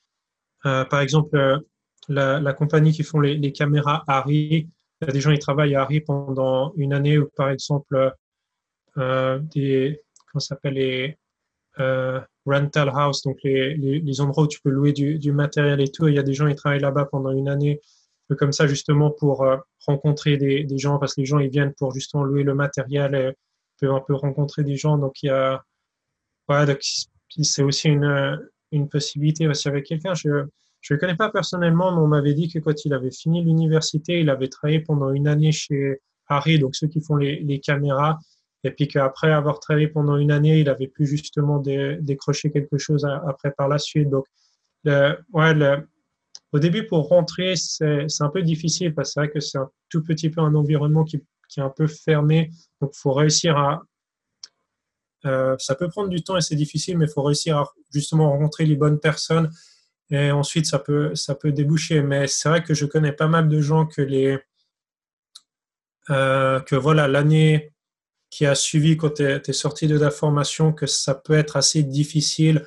[0.63, 1.61] par exemple
[2.09, 4.69] la, la, compagnie qui font les, les caméras Harry.
[5.01, 7.95] Il y a des gens qui travaillent à Harry pendant une année ou par exemple
[7.95, 8.11] euh,
[9.41, 11.19] des comment s'appelle les
[11.79, 15.89] euh, rental house, donc les, les, endroits où tu peux louer du, du, matériel et
[15.89, 16.09] tout.
[16.09, 17.81] il y a des gens qui travaillent là-bas pendant une année
[18.39, 21.75] comme ça justement pour euh, rencontrer des, des, gens parce que les gens ils viennent
[21.75, 23.33] pour justement louer le matériel et
[23.81, 24.99] peuvent un peu rencontrer des gens.
[24.99, 25.63] Donc il y a
[26.49, 28.41] donc c'est aussi une,
[28.73, 30.15] une possibilité aussi avec quelqu'un.
[30.15, 30.47] Je
[30.81, 34.21] je le connais pas personnellement, mais on m'avait dit que quand il avait fini l'université,
[34.21, 38.19] il avait travaillé pendant une année chez Harry, donc ceux qui font les, les caméras,
[38.65, 41.63] et puis qu'après avoir travaillé pendant une année, il avait pu justement
[42.01, 44.11] décrocher quelque chose après par la suite.
[44.11, 44.27] Donc,
[44.85, 45.55] ouais,
[46.53, 49.71] au début, pour rentrer, c'est un peu difficile parce que c'est vrai que c'est un
[49.89, 52.51] tout petit peu un environnement qui, qui est un peu fermé.
[52.81, 53.83] Donc, il faut réussir à.
[55.27, 58.31] Euh, ça peut prendre du temps et c'est difficile, mais il faut réussir à justement
[58.31, 59.51] rencontrer les bonnes personnes
[60.11, 62.03] et ensuite, ça peut, ça peut déboucher.
[62.03, 64.39] Mais c'est vrai que je connais pas mal de gens que les,
[66.11, 67.73] euh, que voilà, l'année
[68.31, 71.83] qui a suivi quand tu es, sorti de la formation, que ça peut être assez
[71.83, 72.65] difficile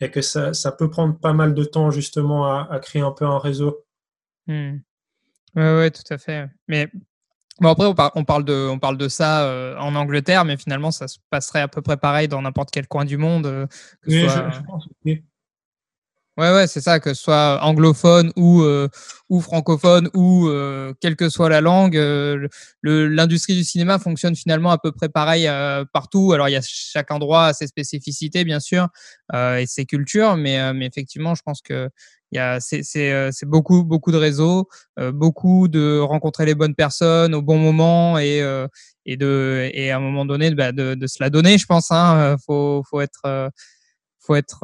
[0.00, 3.12] et que ça, ça peut prendre pas mal de temps justement à, à créer un
[3.12, 3.84] peu un réseau.
[4.46, 4.82] Oui,
[5.54, 6.48] ouais, tout à fait.
[6.68, 6.88] Mais
[7.60, 10.90] bon, après, on, on, parle de, on parle de ça euh, en Angleterre, mais finalement,
[10.90, 13.46] ça se passerait à peu près pareil dans n'importe quel coin du monde.
[13.46, 13.66] Euh,
[14.06, 15.24] oui, je, pense, oui.
[16.38, 18.88] Ouais, ouais, c'est ça, que ce soit anglophone ou, euh,
[19.30, 22.46] ou francophone ou euh, quelle que soit la langue, euh,
[22.82, 25.48] l'industrie du cinéma fonctionne finalement à peu près pareil
[25.94, 26.32] partout.
[26.34, 28.88] Alors, il y a chaque endroit ses spécificités, bien sûr,
[29.32, 31.88] et ses cultures, mais, mais effectivement, je pense que
[32.60, 34.68] c'est beaucoup, beaucoup de réseaux,
[35.14, 38.42] beaucoup de rencontrer les bonnes personnes au bon moment et,
[39.06, 41.90] et, de, et à un moment donné, bah, de, de se la donner, je pense.
[41.90, 43.50] Hein, faut, faut être.
[44.20, 44.60] faut être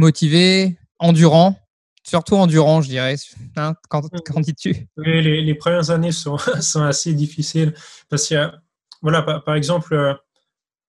[0.00, 1.56] motivé, endurant,
[2.02, 3.14] surtout endurant, je dirais.
[3.56, 4.00] Hein, qu'en
[4.40, 7.74] dis-tu les, les, premières années sont, sont, assez difficiles
[8.08, 8.32] parce
[9.02, 10.18] voilà, par, exemple,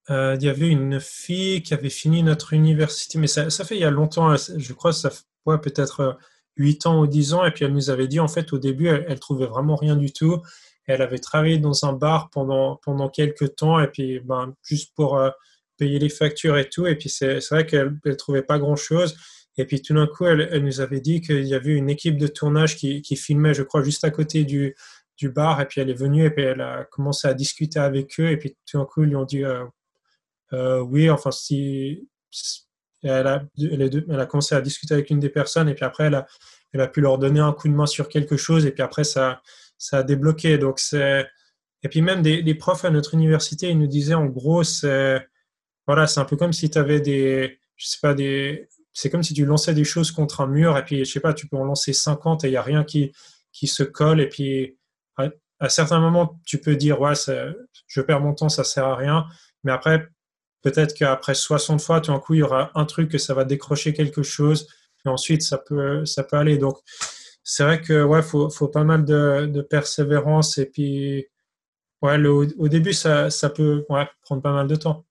[0.09, 3.81] il y avait une fille qui avait fini notre université, mais ça, ça fait il
[3.81, 6.17] y a longtemps, je crois, ça fait peut-être
[6.57, 8.87] 8 ans ou 10 ans, et puis elle nous avait dit, en fait, au début,
[8.87, 10.41] elle, elle trouvait vraiment rien du tout.
[10.87, 15.17] Elle avait travaillé dans un bar pendant, pendant quelques temps, et puis ben, juste pour
[15.17, 15.29] euh,
[15.81, 16.85] payer les factures et tout.
[16.85, 19.15] Et puis c'est vrai qu'elle trouvait pas grand-chose.
[19.57, 22.27] Et puis tout d'un coup, elle, nous avait dit qu'il y avait une équipe de
[22.27, 24.75] tournage qui, qui, filmait, je crois, juste à côté du,
[25.17, 25.59] du bar.
[25.59, 28.29] Et puis elle est venue et puis elle a commencé à discuter avec eux.
[28.29, 29.65] Et puis tout d'un coup, ils lui ont dit euh,
[30.53, 32.07] euh, oui, enfin, si.
[33.03, 36.03] Elle a, elle, elle a commencé à discuter avec une des personnes et puis après,
[36.03, 36.27] elle a,
[36.71, 38.67] elle a pu leur donner un coup de main sur quelque chose.
[38.67, 39.41] Et puis après, ça,
[39.79, 40.59] ça a débloqué.
[40.59, 41.25] Donc c'est
[41.83, 45.27] et puis même des, profs à notre université, ils nous disaient en gros, c'est
[45.87, 49.23] voilà, c'est un peu comme si tu avais des, je sais pas des, c'est comme
[49.23, 51.57] si tu lançais des choses contre un mur et puis je sais pas, tu peux
[51.57, 53.13] en lancer 50 et il y a rien qui
[53.51, 54.77] qui se colle et puis
[55.59, 57.13] à, certains moments tu peux dire ouais,
[57.87, 59.25] je perds mon temps, ça sert à rien,
[59.63, 60.07] mais après
[60.61, 63.45] peut-être qu'après 60 fois, tout d'un coup il y aura un truc que ça va
[63.45, 64.67] décrocher quelque chose
[65.05, 66.57] et ensuite ça peut ça peut aller.
[66.57, 66.77] Donc
[67.43, 71.27] c'est vrai que ouais, faut, faut pas mal de, de persévérance et puis
[72.01, 75.05] ouais, au début ça, ça peut ouais, prendre pas mal de temps.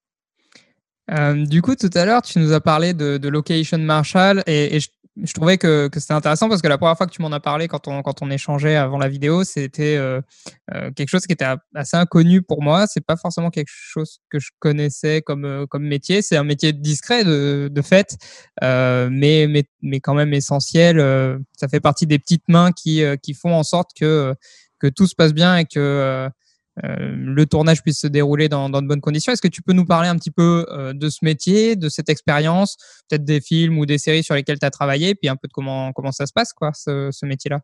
[1.10, 4.76] Euh, du coup, tout à l'heure, tu nous as parlé de, de Location Marshall et,
[4.76, 4.88] et je
[5.22, 7.40] je trouvais que, que c'était intéressant parce que la première fois que tu m'en as
[7.40, 10.20] parlé quand on, quand on échangeait avant la vidéo, c'était euh,
[10.74, 12.86] euh, quelque chose qui était assez inconnu pour moi.
[12.86, 16.22] C'est pas forcément quelque chose que je connaissais comme, euh, comme métier.
[16.22, 18.16] C'est un métier discret de, de fait,
[18.62, 20.98] mais, mais, mais quand même essentiel.
[21.56, 24.34] ça fait partie des petites mains qui, qui font en sorte que,
[24.78, 26.28] que tout se passe bien et que
[26.84, 29.32] euh, le tournage puisse se dérouler dans, de bonnes conditions.
[29.32, 32.08] Est-ce que tu peux nous parler un petit peu euh, de ce métier, de cette
[32.08, 32.76] expérience,
[33.08, 35.52] peut-être des films ou des séries sur lesquels tu as travaillé, puis un peu de
[35.52, 37.60] comment, comment ça se passe, quoi, ce, métier-là?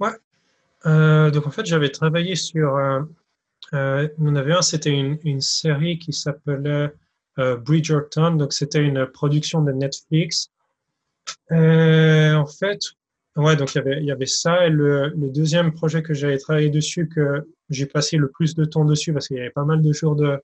[0.00, 0.12] Ouais.
[0.86, 2.78] Euh, donc en fait, j'avais travaillé sur.
[3.72, 6.92] On avait un, c'était une, série qui s'appelait
[7.36, 8.32] Bridgerton.
[8.32, 10.50] Donc c'était une production de Netflix.
[11.50, 12.80] en fait,
[13.36, 14.66] Ouais, donc il y avait, il y avait ça.
[14.66, 18.64] Et le, le deuxième projet que j'avais travaillé dessus, que j'ai passé le plus de
[18.64, 20.40] temps dessus parce qu'il y avait pas mal de jours de,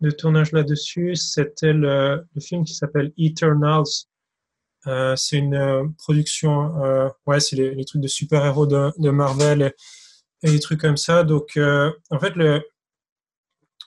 [0.00, 4.06] de tournage là-dessus, c'était le, le, film qui s'appelle Eternals.
[4.86, 9.74] Euh, c'est une euh, production, euh, ouais, c'est les, trucs de super-héros de, de, Marvel
[10.42, 11.22] et, des trucs comme ça.
[11.22, 12.62] Donc, en fait, le,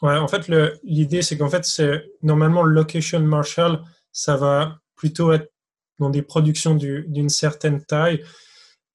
[0.04, 0.52] ouais, en fait,
[0.84, 5.52] l'idée, c'est qu'en fait, c'est normalement le location Marshall, ça va plutôt être
[6.00, 8.24] dans des productions d'une certaine taille.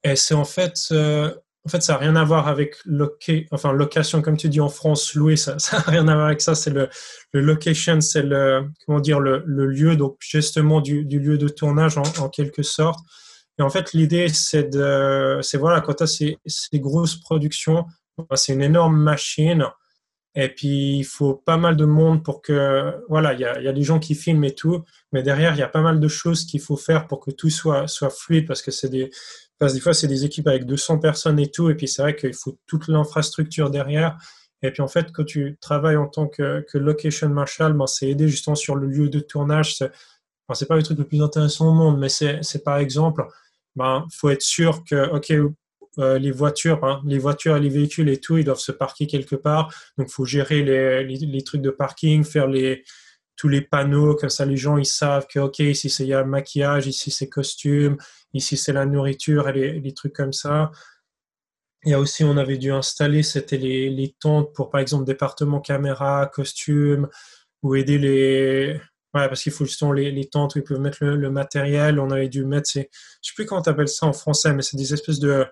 [0.05, 0.77] Et c'est en fait,
[1.65, 2.77] en fait, ça n'a rien à voir avec
[3.51, 6.55] enfin, location, comme tu dis en France, louer, ça n'a rien à voir avec ça.
[6.55, 6.89] C'est le,
[7.35, 12.63] location, c'est le, comment dire, le, lieu, donc justement du, lieu de tournage en, quelque
[12.63, 13.01] sorte.
[13.59, 16.39] Et en fait, l'idée, c'est de, c'est voilà, quand tu as ces,
[16.75, 17.87] grosses productions,
[18.35, 19.67] c'est une énorme machine.
[20.35, 23.67] Et puis, il faut pas mal de monde pour que, voilà, il y a, y
[23.67, 26.09] a, des gens qui filment et tout, mais derrière, il y a pas mal de
[26.09, 29.11] choses qu'il faut faire pour que tout soit, soit fluide, parce que c'est des,
[29.59, 32.17] parce des fois, c'est des équipes avec 200 personnes et tout, et puis c'est vrai
[32.17, 34.17] qu'il faut toute l'infrastructure derrière.
[34.63, 38.09] Et puis, en fait, quand tu travailles en tant que, que location marshal, ben, c'est
[38.09, 39.77] aider justement sur le lieu de tournage.
[39.77, 39.91] C'est,
[40.49, 43.27] enfin, pas le truc le plus intéressant au monde, mais c'est, par exemple,
[43.77, 45.33] ben, faut être sûr que, OK,
[45.99, 49.07] euh, les voitures, hein, les voitures et les véhicules et tout, ils doivent se parquer
[49.07, 49.73] quelque part.
[49.97, 52.85] Donc, faut gérer les, les, trucs de parking, faire les,
[53.39, 56.89] tous les panneaux, comme ça les gens ils savent que, OK, ici c'est le maquillage,
[56.89, 57.97] ici c'est costume,
[58.35, 60.73] ici c'est la nourriture et les, trucs comme ça.
[61.85, 65.61] Il y a aussi, on avait dû installer, c'était les, tentes pour, par exemple, département
[65.61, 67.09] caméra, costume,
[67.63, 68.81] ou aider les,
[69.15, 72.01] Ouais, parce qu'il faut justement les, tentes où ils peuvent mettre le, matériel.
[72.01, 72.91] On avait dû mettre, ces,
[73.23, 75.47] je sais plus comment tu appelles ça en français, mais c'est des espèces de,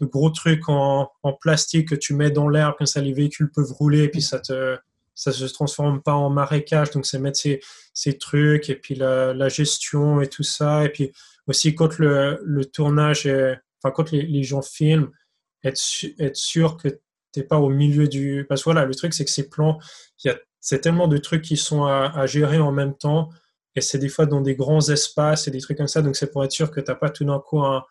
[0.00, 3.50] de gros trucs en, en, plastique que tu mets dans l'air, comme ça les véhicules
[3.50, 4.76] peuvent rouler et puis ça te
[5.16, 7.60] ça se transforme pas en marécage, donc c'est mettre ces,
[7.94, 11.10] ces, trucs et puis la, la, gestion et tout ça, et puis
[11.48, 15.10] aussi quand le, le tournage, est, enfin quand les, les, gens filment,
[15.64, 15.80] être,
[16.20, 17.00] être sûr que
[17.32, 19.78] t'es pas au milieu du, parce que voilà, le truc c'est que ces plans,
[20.60, 23.30] c'est tellement de trucs qui sont à, à gérer en même temps,
[23.74, 26.30] et c'est des fois dans des grands espaces et des trucs comme ça, donc c'est
[26.30, 27.84] pour être sûr que t'as pas tout d'un coup un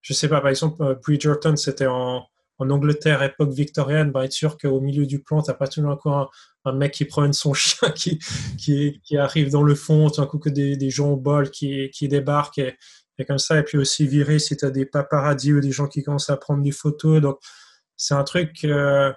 [0.00, 2.26] je sais pas, par exemple, euh, Bridgerton, c'était en,
[2.58, 5.96] en, Angleterre, époque victorienne, bah, être sûr qu'au milieu du plan, t'as pas tout d'un
[5.96, 6.28] coup un,
[6.74, 8.18] mec qui promène son chien qui,
[8.58, 11.90] qui, arrive dans le fond, tout d'un coup que des, des gens au bol qui,
[11.90, 12.76] qui débarquent et,
[13.18, 15.86] et, comme ça, et puis aussi virer si tu as des paparazzis ou des gens
[15.86, 17.22] qui commencent à prendre des photos.
[17.22, 17.38] Donc,
[17.96, 19.12] c'est un truc, euh,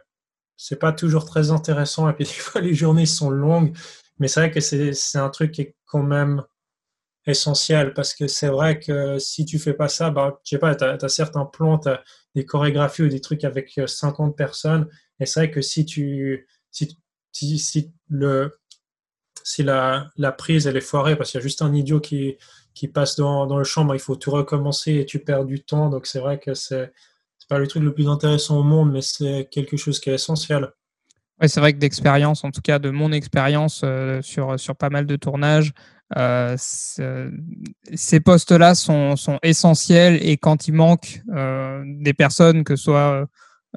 [0.58, 3.76] c'est pas toujours très intéressant, et puis des fois, les journées sont longues,
[4.20, 6.44] mais c'est vrai que c'est un truc qui est quand même
[7.26, 10.76] essentiel parce que c'est vrai que si tu fais pas ça, bah, je sais pas,
[10.76, 12.04] tu as, as, certains plans, tu as
[12.36, 14.88] des chorégraphies ou des trucs avec 50 euh, personnes
[15.20, 16.98] Et c'est vrai que si tu, si,
[17.34, 18.58] si, le,
[19.44, 22.38] si la, la, prise elle est foirée parce qu'il y a juste un idiot qui,
[22.74, 25.90] qui passe dans, dans le chambre, il faut tout recommencer et tu perds du temps.
[25.90, 26.92] Donc c'est vrai que c'est
[27.50, 30.72] pas le truc le plus intéressant au monde, mais c'est quelque chose qui est essentiel.
[31.42, 34.90] Oui, c'est vrai que d'expérience, en tout cas de mon expérience euh, sur, sur pas
[34.90, 35.74] mal de tournages,
[36.18, 42.84] euh, ces postes-là sont, sont, essentiels et quand il manque euh, des personnes, que ce
[42.84, 43.28] soit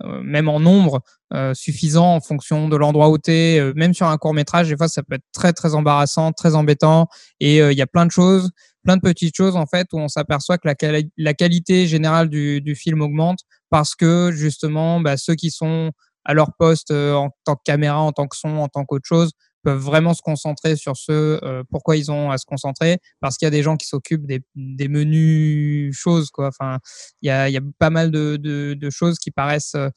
[0.02, 1.02] euh, même en nombre
[1.32, 4.76] euh, suffisant en fonction de l'endroit où tu es, même sur un court métrage, des
[4.76, 7.06] fois ça peut être très très embarrassant, très embêtant
[7.38, 8.50] et il y a plein de choses,
[8.84, 12.60] plein de petites choses en fait où on s'aperçoit que la, la, qualité générale du,
[12.60, 13.40] du, film augmente
[13.70, 15.92] parce que justement bah, ceux qui sont
[16.24, 19.06] à leur poste euh, en tant que caméra, en tant que son, en tant qu'autre
[19.06, 22.98] chose, peuvent vraiment se concentrer sur ce euh, pourquoi ils ont à se concentrer.
[23.20, 26.48] Parce qu'il y a des gens qui s'occupent des, des menus choses quoi.
[26.48, 26.78] Enfin
[27.22, 29.88] il y a, y a pas mal de, de, de choses qui paraissent euh,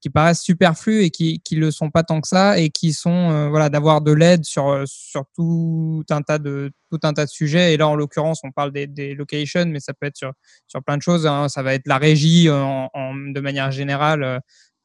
[0.00, 3.50] qui paraissent superflues et qui qui le sont pas tant que ça et qui sont
[3.50, 7.74] voilà d'avoir de l'aide sur sur tout un tas de tout un tas de sujets.
[7.74, 10.32] Et là en l'occurrence on parle des, des locations mais ça peut être sur
[10.66, 11.50] sur plein de choses hein.
[11.50, 14.38] ça va être la régie en, en de manière générale euh,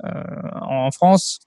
[0.04, 1.40] en France.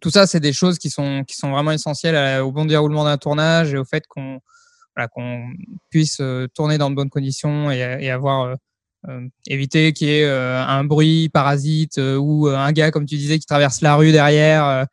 [0.00, 3.18] Tout ça, c'est des choses qui sont, qui sont vraiment essentielles au bon déroulement d'un
[3.18, 4.40] tournage et au fait qu'on
[5.90, 8.56] puisse euh, tourner dans de bonnes conditions et, avoir
[9.08, 13.46] euh, éviter qu'il y ait un bruit parasite ou un gars, comme tu disais, qui
[13.46, 14.86] traverse la rue derrière,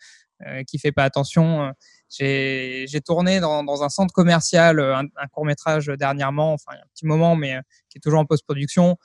[0.68, 1.72] qui fait pas attention.
[2.10, 6.90] J'ai tourné dans, un centre commercial un, court métrage dernièrement, enfin il y a un
[6.94, 7.60] petit moment, mais
[7.90, 8.98] qui est toujours en post-production.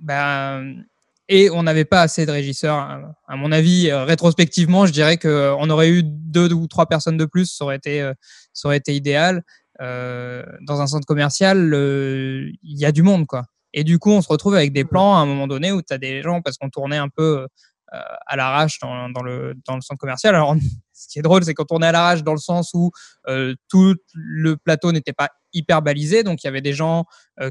[0.00, 0.84] Ben,
[1.28, 2.76] et on n'avait pas assez de régisseurs.
[3.26, 7.26] À mon avis, rétrospectivement, je dirais qu'on euh, aurait eu deux ou trois personnes de
[7.26, 8.14] plus, ça aurait été, euh,
[8.52, 9.42] ça aurait été idéal.
[9.80, 13.44] Euh, dans un centre commercial, il y a du monde, quoi.
[13.74, 15.92] Et du coup, on se retrouve avec des plans à un moment donné où tu
[15.92, 17.46] as des gens, parce qu'on tournait un peu euh,
[17.90, 20.34] à l'arrache dans, dans, le, dans le centre commercial.
[20.34, 20.54] Alors,
[20.92, 22.90] ce qui est drôle, c'est qu'on tournait à l'arrache dans le sens où
[23.28, 27.06] euh, tout le plateau n'était pas hyper balisé, donc il y avait des gens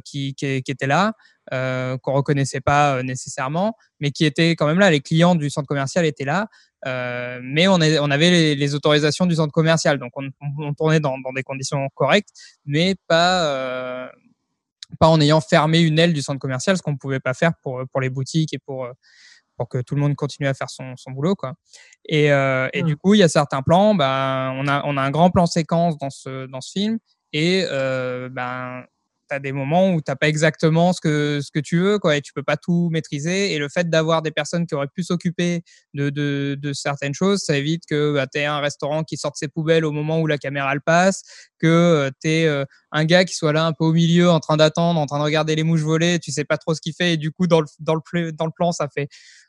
[0.05, 1.13] qui, qui, qui, étaient là.
[1.53, 4.91] Euh, qu'on reconnaissait pas euh, nécessairement, mais qui étaient quand même là.
[4.91, 6.47] Les clients du centre commercial étaient là,
[6.85, 10.29] euh, mais on, est, on avait les, les, autorisations du centre commercial, donc on,
[10.59, 12.27] on tournait dans, dans, des conditions correctes,
[12.65, 14.07] mais pas euh,
[14.99, 17.53] pas en ayant fermé une aile du centre commercial, ce qu'on ne pouvait pas faire
[17.63, 18.89] pour pour les boutiques et pour
[19.57, 21.53] pour que tout le monde continue à faire son, son boulot quoi.
[22.07, 22.85] Et, euh, et mmh.
[22.85, 25.45] du coup, il y a certains plans, ben on a on a un grand plan
[25.45, 26.99] séquence dans ce dans ce film
[27.33, 28.83] et euh, ben
[29.27, 32.17] tu as des moments où tu pas exactement ce que, ce que tu veux, quoi,
[32.17, 33.53] et tu peux pas tout maîtriser.
[33.53, 37.41] Et le fait d'avoir des personnes qui auraient pu s'occuper de, de, de, certaines choses,
[37.41, 40.27] ça évite que bah, tu aies un restaurant qui sorte ses poubelles au moment où
[40.27, 41.23] la caméra le passe,
[41.59, 44.39] que euh, tu aies euh, un gars qui soit là un peu au milieu en
[44.39, 46.93] train d'attendre, en train de regarder les mouches voler, tu sais pas trop ce qu'il
[46.93, 49.07] fait, et du coup, dans le, dans, le, dans le plan, ça fait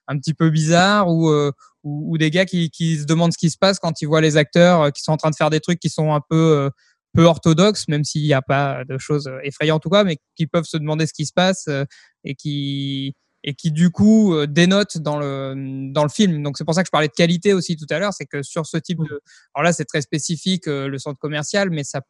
[0.08, 1.52] un petit peu bizarre, ou, euh,
[1.84, 4.20] ou, ou, des gars qui, qui se demandent ce qui se passe quand ils voient
[4.20, 6.70] les acteurs qui sont en train de faire des trucs qui sont un peu
[7.14, 10.64] peu orthodoxes, même s'il n'y a pas de choses effrayantes ou quoi, mais qui peuvent
[10.64, 11.84] se demander ce qui se passe euh,
[12.24, 16.42] et qui et qui du coup euh, dénotent dans le dans le film.
[16.42, 18.42] Donc c'est pour ça que je parlais de qualité aussi tout à l'heure, c'est que
[18.42, 19.20] sur ce type de
[19.54, 22.02] alors là c'est très spécifique euh, le centre commercial, mais ça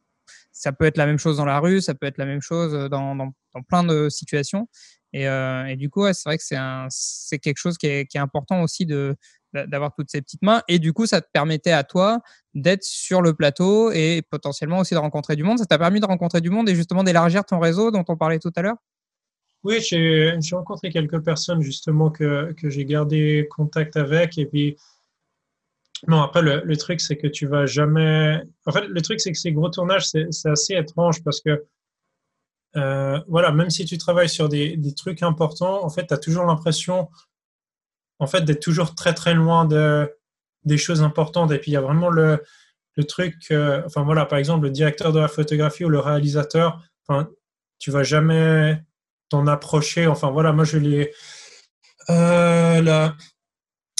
[0.51, 2.73] ça peut être la même chose dans la rue, ça peut être la même chose
[2.89, 3.31] dans dans,
[3.67, 4.67] plein de situations.
[5.13, 6.43] Et, euh, du coup, c'est vrai que
[6.89, 10.61] c'est quelque chose qui est, important aussi d'avoir toutes ces petites mains.
[10.67, 12.19] Et du coup, ça te permettait à toi
[12.53, 15.57] d'être sur le plateau et potentiellement aussi de rencontrer du monde.
[15.57, 18.39] Ça t'a permis de rencontrer du monde et justement d'élargir ton réseau dont on parlait
[18.39, 18.77] tout à l'heure?
[19.63, 24.37] Oui, j'ai rencontré quelques personnes justement que, que j'ai gardé contact avec.
[24.37, 24.77] Et puis,
[26.07, 28.41] non, après, le, le truc, c'est que tu vas jamais.
[28.65, 31.65] En fait, le truc, c'est que ces gros tournages, c'est assez étrange parce que,
[32.75, 36.17] euh, voilà, même si tu travailles sur des, des trucs importants, en fait, tu as
[36.17, 37.09] toujours l'impression
[38.19, 40.13] en fait, d'être toujours très, très loin de,
[40.65, 41.51] des choses importantes.
[41.51, 42.43] Et puis, il y a vraiment le,
[42.95, 46.81] le truc, euh, enfin voilà, par exemple, le directeur de la photographie ou le réalisateur,
[47.07, 47.29] enfin,
[47.79, 48.81] tu vas jamais
[49.29, 50.07] t'en approcher.
[50.07, 51.13] Enfin voilà, moi je l'ai.
[52.09, 53.09] Euh,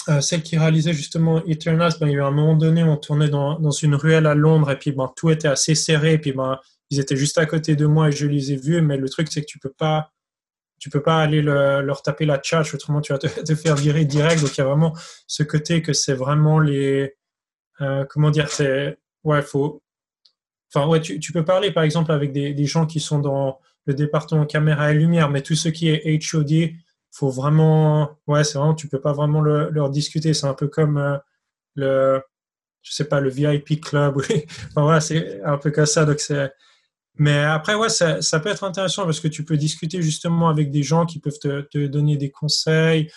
[0.08, 2.96] euh, celle qui réalisait justement Eternals, ben, il y a eu un moment donné, on
[2.96, 6.14] tournait dans, dans une ruelle à Londres et puis ben, tout était assez serré.
[6.14, 6.58] Et puis ben,
[6.90, 8.80] ils étaient juste à côté de moi et je les ai vus.
[8.82, 10.10] Mais le truc, c'est que tu peux pas
[10.88, 14.40] peux pas aller leur taper la tchatch, autrement tu vas te, faire virer direct.
[14.40, 14.96] Donc il y a vraiment
[15.26, 17.14] ce côté que c'est vraiment les.
[17.82, 19.82] Euh, comment dire c'est, Ouais, faut.
[20.72, 23.58] Enfin, ouais, tu, tu, peux parler par exemple avec des, des, gens qui sont dans
[23.86, 26.72] le département caméra et lumière, mais tout ce qui est HOD,
[27.10, 28.18] faut vraiment.
[28.26, 30.34] Ouais, c'est vraiment, tu peux pas vraiment le, leur discuter.
[30.34, 31.18] C'est un peu comme euh,
[31.74, 32.22] le.
[32.82, 34.16] Je sais pas, le VIP club.
[34.70, 36.04] enfin, voilà, c'est un peu comme ça.
[36.04, 36.50] Donc c'est
[37.20, 40.82] mais après, ouais, ça, peut être intéressant parce que tu peux discuter justement avec des
[40.82, 43.10] gens qui peuvent te, donner des conseils.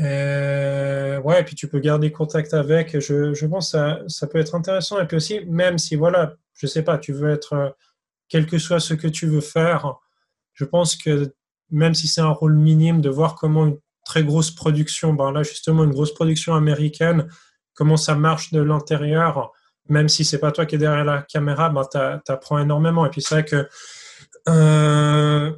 [0.00, 2.98] Euh, ouais, et puis tu peux garder contact avec.
[2.98, 4.98] Je, je pense que ça, ça, peut être intéressant.
[4.98, 7.76] Et puis aussi, même si, voilà, je sais pas, tu veux être,
[8.30, 9.94] quel que soit ce que tu veux faire,
[10.54, 11.34] je pense que
[11.74, 15.42] même si c'est un rôle minime, de voir comment une très grosse production, ben là,
[15.42, 17.28] justement, une grosse production américaine,
[17.74, 19.52] comment ça marche de l'intérieur,
[19.88, 23.04] même si c'est pas toi qui es derrière la caméra, ben, tu apprends énormément.
[23.06, 23.68] Et puis c'est vrai que
[24.48, 25.52] euh,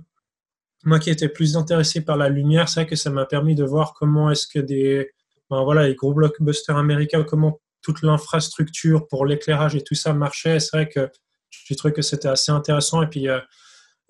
[0.85, 3.65] moi qui étais plus intéressé par la lumière, c'est vrai que ça m'a permis de
[3.65, 5.11] voir comment est-ce que des,
[5.51, 10.59] ben voilà, les gros blockbusters américains, comment toute l'infrastructure pour l'éclairage et tout ça marchait.
[10.61, 11.11] C'est vrai que
[11.51, 13.03] j'ai trouvé que c'était assez intéressant.
[13.03, 13.39] Et puis, euh,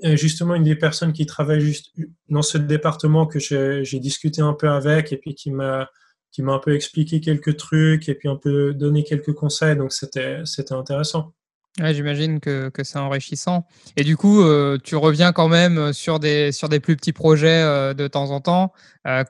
[0.02, 1.92] justement, une des personnes qui travaille juste
[2.28, 5.88] dans ce département que j'ai discuté un peu avec et puis qui m'a
[6.36, 9.74] qui m'a un peu expliqué quelques trucs et puis un peu donné quelques conseils.
[9.74, 11.32] Donc, c'était intéressant.
[11.80, 13.66] Ouais, J'imagine que, que c'est enrichissant.
[13.96, 17.62] Et du coup, euh, tu reviens quand même sur des, sur des plus petits projets
[17.62, 18.74] euh, de temps en temps.
[19.06, 19.24] Euh,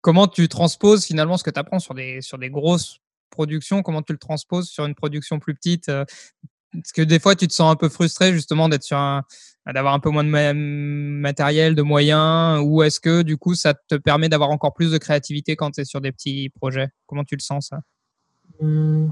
[0.00, 3.82] comment tu transposes finalement ce que tu apprends sur des, sur des grosses productions?
[3.82, 5.90] Comment tu le transposes sur une production plus petite?
[5.90, 9.24] Est-ce que des fois, tu te sens un peu frustré justement d'être sur un,
[9.72, 13.94] d'avoir un peu moins de matériel, de moyens, ou est-ce que du coup ça te
[13.96, 16.88] permet d'avoir encore plus de créativité quand tu es sur des petits projets?
[17.06, 17.80] Comment tu le sens ça?
[18.60, 19.08] Mmh.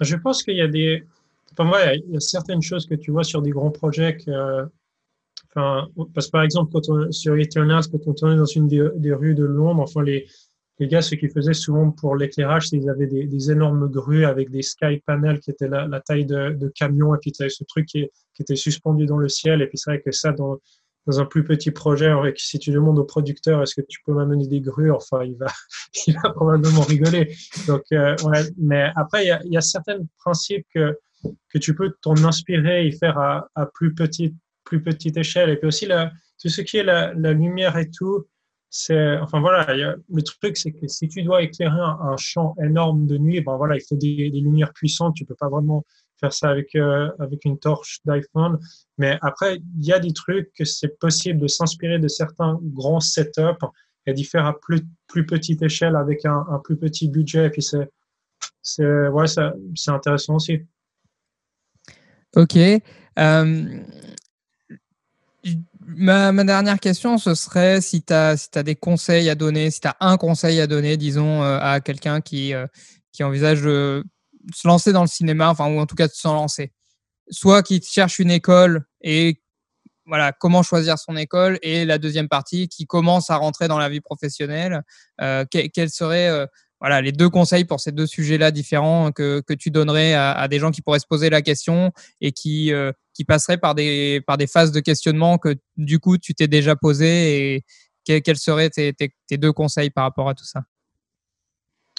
[0.00, 1.04] Je pense qu'il y a des.
[1.52, 4.16] Enfin, il y a certaines choses que tu vois sur des grands projets.
[5.50, 9.12] Enfin, parce que par exemple, quand on, sur Eternals, quand on tournait dans une des,
[9.12, 10.26] rues de Londres, enfin, les,
[10.80, 14.50] les gars, ce qu'ils faisaient souvent pour l'éclairage, c'est qu'ils avaient des, énormes grues avec
[14.50, 17.64] des sky panels qui étaient la, taille de, de camions, et puis tu avais ce
[17.64, 18.08] truc qui,
[18.40, 19.60] était suspendu dans le ciel.
[19.60, 20.58] Et puis c'est vrai que ça, dans,
[21.06, 24.62] un plus petit projet, si tu demandes au producteur, est-ce que tu peux m'amener des
[24.62, 25.48] grues, enfin, il va,
[26.06, 27.34] il va probablement rigoler.
[27.66, 28.16] Donc, euh.
[28.56, 30.96] Mais après, il y a, certains principes que,
[31.60, 35.50] tu peux t'en inspirer et faire à, plus petite, plus petite échelle.
[35.50, 35.86] Et puis aussi,
[36.40, 38.24] tout ce qui est la lumière et tout,
[38.72, 43.18] c'est, enfin voilà, le truc, c'est que si tu dois éclairer un, champ énorme de
[43.18, 45.16] nuit, ben voilà, il faut des, lumières puissantes.
[45.16, 45.84] Tu peux pas vraiment
[46.20, 48.60] faire ça avec euh, avec une torche d'iPhone.
[48.96, 53.00] Mais après, il y a des trucs que c'est possible de s'inspirer de certains grands
[53.00, 53.66] setups
[54.06, 57.46] et d'y faire à plus plus petite échelle avec un, plus petit budget.
[57.46, 57.90] Et puis c'est
[58.62, 60.60] c'est ouais, c'est intéressant aussi.
[62.36, 62.56] Ok.
[62.56, 63.80] Euh,
[65.96, 69.88] Ma, dernière question, ce serait si tu as, si des conseils à donner, si tu
[69.88, 72.66] as un conseil à donner, disons, euh, à quelqu'un qui, euh,
[73.12, 74.04] qui envisage de
[74.54, 76.72] se lancer dans le cinéma, enfin, ou en tout cas de s'en lancer.
[77.30, 79.40] Soit qui cherche une école et
[80.10, 83.88] voilà, comment choisir son école, et la deuxième partie qui commence à rentrer dans la
[83.88, 84.82] vie professionnelle.
[85.20, 86.46] Euh, quels seraient euh,
[86.80, 90.58] voilà, les deux conseils pour ces deux sujets-là différents que, que tu donnerais à, des
[90.58, 92.72] gens qui pourraient se poser la question et qui,
[93.20, 96.74] qui passeraient par des, par des phases de questionnement que du coup tu t'es déjà
[96.74, 97.64] posé et
[98.22, 100.62] quels seraient tes, tes, tes, deux conseils par rapport à tout ça?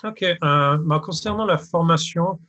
[0.04, 2.40] Ok, euh, bah, concernant la formation,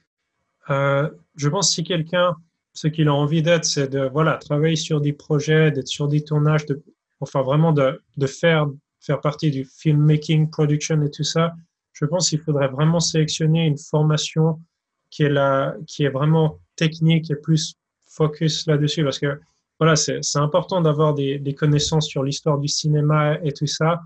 [0.71, 1.07] euh,
[1.37, 2.35] je pense que si quelqu'un,
[2.73, 6.25] ce qu'il a envie d'être, c'est de voilà, travailler sur des projets, d'être sur des
[6.25, 6.83] tournages, de,
[7.21, 8.69] enfin vraiment de, de faire,
[9.01, 11.53] faire partie du filmmaking, production et tout ça,
[11.93, 14.63] je pense qu'il faudrait vraiment sélectionner une formation
[15.11, 17.77] qui est, la, qui est vraiment technique et plus
[18.15, 19.41] focus là-dessus parce que
[19.79, 24.01] voilà, c'est important d'avoir des, des, connaissances sur l'histoire du cinéma et tout ça.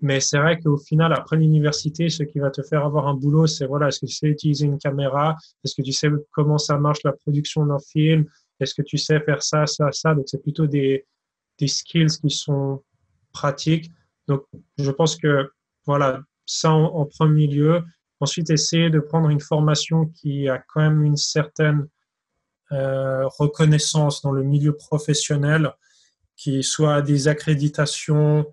[0.00, 3.48] Mais c'est vrai qu'au final, après l'université, ce qui va te faire avoir un boulot,
[3.48, 5.36] c'est voilà, est-ce que tu sais utiliser une caméra?
[5.64, 8.26] Est-ce que tu sais comment ça marche la production d'un film?
[8.60, 10.14] Est-ce que tu sais faire ça, ça, ça?
[10.14, 11.04] Donc, c'est plutôt des,
[11.58, 12.82] des skills qui sont
[13.32, 13.90] pratiques.
[14.28, 14.44] Donc,
[14.76, 15.50] je pense que,
[15.84, 17.82] voilà, ça en, premier lieu.
[18.20, 21.88] Ensuite, essayer de prendre une formation qui a quand même une certaine
[22.70, 25.72] reconnaissance dans le milieu professionnel,
[26.36, 28.46] qui soit des accréditations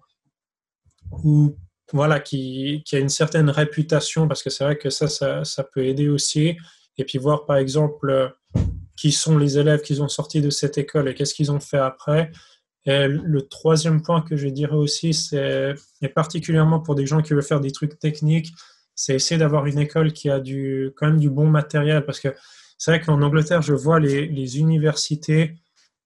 [1.11, 1.55] ou
[1.93, 6.09] voilà, qui, a une certaine réputation, parce que c'est vrai que ça, ça, peut aider
[6.09, 6.57] aussi.
[6.97, 8.33] Et puis voir, par exemple,
[8.95, 11.77] qui sont les élèves qui ont sorti de cette école et qu'est-ce qu'ils ont fait
[11.77, 12.31] après.
[12.85, 17.33] Et le troisième point que je dirais aussi, c'est, et particulièrement pour des gens qui
[17.33, 18.53] veulent faire des trucs techniques,
[18.93, 22.05] c'est essayer d'avoir une école qui a du, quand même du bon matériel.
[22.05, 22.29] Parce que
[22.77, 25.55] c'est vrai qu'en Angleterre, je vois les, universités,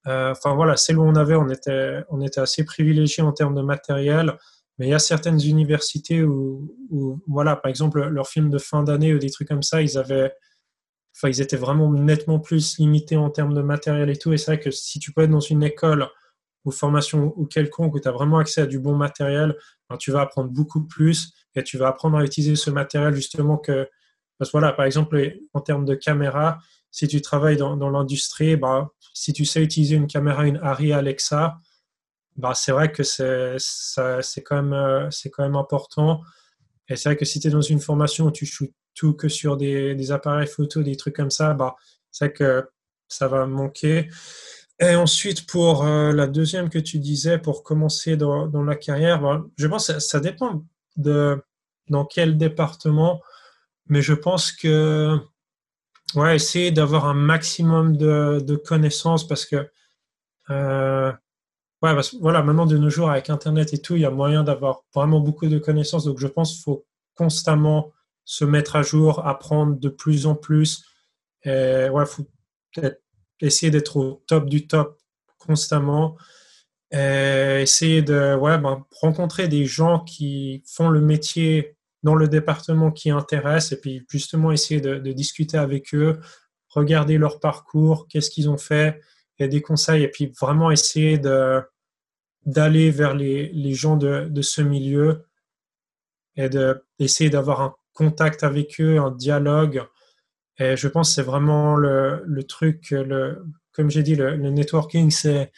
[0.08, 4.38] euh, enfin voilà, celles où on avait, on était, assez privilégiés en termes de matériel.
[4.78, 8.84] Mais il y a certaines universités où, où voilà, par exemple, leurs films de fin
[8.84, 10.34] d'année ou des trucs comme ça, ils avaient,
[11.16, 14.32] enfin, ils étaient vraiment nettement plus limités en termes de matériel et tout.
[14.32, 16.08] Et c'est vrai que si tu peux être dans une école
[16.66, 19.58] ou formation ou quelconque où tu as vraiment accès à du bon matériel,
[19.90, 23.58] ben, tu vas apprendre beaucoup plus et tu vas apprendre à utiliser ce matériel justement
[23.58, 23.88] que,
[24.40, 26.60] parce que voilà, par exemple, en termes de caméra,
[26.92, 31.58] si tu travailles dans, l'industrie, ben, si tu sais utiliser une caméra, une Arri Alexa,
[32.38, 33.58] ben, c'est vrai que c'est
[34.44, 36.22] quand, même, euh, quand même important.
[36.88, 39.30] Et c'est vrai que si tu es dans une formation où tu shoots tout que
[39.30, 41.76] sur des, appareils photo, des trucs comme ça, bah,
[42.12, 42.70] c'est vrai que
[43.08, 44.10] ça va manquer.
[44.80, 49.22] Et ensuite, pour euh, la deuxième que tu disais, pour commencer dans, dans la carrière,
[49.22, 50.64] bah, je pense que ça, dépend
[50.96, 51.42] de
[51.90, 53.22] dans quel département,
[53.90, 55.18] mais je pense que
[56.16, 59.70] ouais, essayer d'avoir un maximum de, de, connaissances parce que
[60.50, 61.12] euh,
[61.82, 64.44] ouais, parce, voilà, maintenant de nos jours avec Internet et tout, il y a moyen
[64.44, 66.06] d'avoir vraiment beaucoup de connaissances.
[66.06, 66.86] Donc je pense qu'il faut
[67.16, 67.92] constamment
[68.26, 70.86] se mettre à jour, apprendre de plus en plus.
[71.44, 72.26] Et ouais, faut
[73.42, 75.00] essayer d'être au top du top
[75.38, 76.16] constamment.
[76.92, 83.10] Essayer de ouais, ben, rencontrer des gens qui font le métier dans le département qui
[83.12, 86.20] intéresse et puis justement essayer de, discuter avec eux,
[86.70, 89.02] regarder leur parcours, qu'est-ce qu'ils ont fait
[89.38, 91.62] et des conseils et puis vraiment essayer de
[92.46, 95.26] d'aller vers les, les gens de, de, ce milieu
[96.36, 99.84] et d'essayer d'avoir un contact avec eux, un dialogue.
[100.58, 103.44] Et je pense que c'est vraiment le, le, truc, le,
[103.74, 105.52] comme j'ai dit, le, le networking, c'est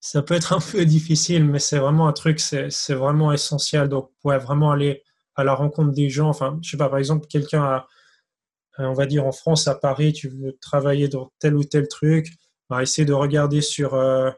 [0.00, 3.88] ça peut être un peu difficile, mais c'est vraiment un truc, c'est vraiment essentiel.
[3.88, 5.02] Donc, ouais, vraiment aller
[5.38, 6.28] à la rencontre des gens.
[6.28, 7.86] Enfin, je sais pas, par exemple, quelqu'un a,
[8.78, 12.28] on va dire en France, à Paris, tu veux travailler dans tel ou tel truc,
[12.68, 14.30] bah, essayer de regarder sur, euh,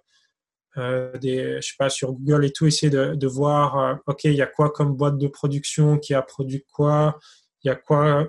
[0.77, 4.25] euh, des, je sais pas, sur Google et tout, essayer de, de voir, euh, OK,
[4.25, 7.19] il y a quoi comme boîte de production qui a produit quoi,
[7.65, 8.29] il y a quoi,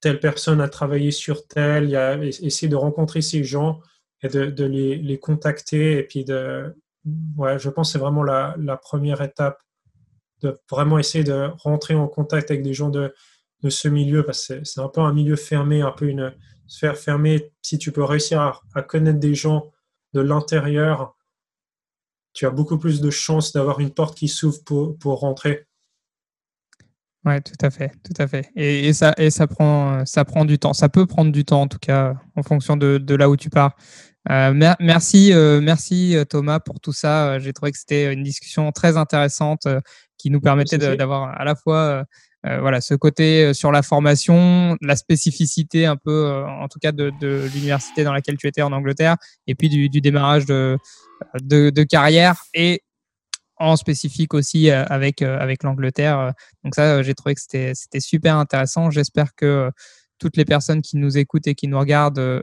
[0.00, 3.80] telle personne a travaillé sur tel, il y a, essayer de rencontrer ces gens
[4.22, 6.74] et de, les, contacter et puis de,
[7.36, 9.58] ouais, je pense que c'est vraiment la, première étape
[10.42, 13.14] de vraiment essayer de rentrer en contact avec des gens de,
[13.62, 16.34] de ce milieu parce que c'est un peu un milieu fermé, un peu une
[16.66, 17.52] sphère fermée.
[17.62, 19.70] Si tu peux réussir à, connaître des gens
[20.12, 21.14] de l'intérieur
[22.32, 25.66] tu as beaucoup plus de chances d'avoir une porte qui s'ouvre pour, pour rentrer.
[27.24, 28.50] Ouais, tout à fait, tout à fait.
[28.54, 30.74] Et, ça, et ça prend, ça prend du temps.
[30.74, 33.48] Ça peut prendre du temps, en tout cas, en fonction de, de là où tu
[33.48, 33.74] pars.
[34.30, 37.38] Euh, merci, euh, merci Thomas pour tout ça.
[37.38, 39.80] J'ai trouvé que c'était une discussion très intéressante euh,
[40.18, 42.04] qui nous permettait d'avoir à la fois
[42.46, 47.12] euh, voilà, ce côté sur la formation, la spécificité un peu, en tout cas de,
[47.20, 50.78] de l'université dans laquelle tu étais en Angleterre, et puis du, du démarrage de,
[51.42, 52.82] de, carrière et
[53.56, 56.34] en spécifique aussi euh, avec, euh, avec l'Angleterre.
[56.62, 58.90] Donc ça, j'ai trouvé que c'était super intéressant.
[58.90, 59.70] J'espère que
[60.18, 62.42] toutes les personnes qui nous écoutent et qui nous regardent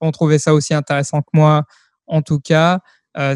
[0.00, 1.64] ont trouvé ça aussi intéressant que moi,
[2.06, 2.80] en tout cas.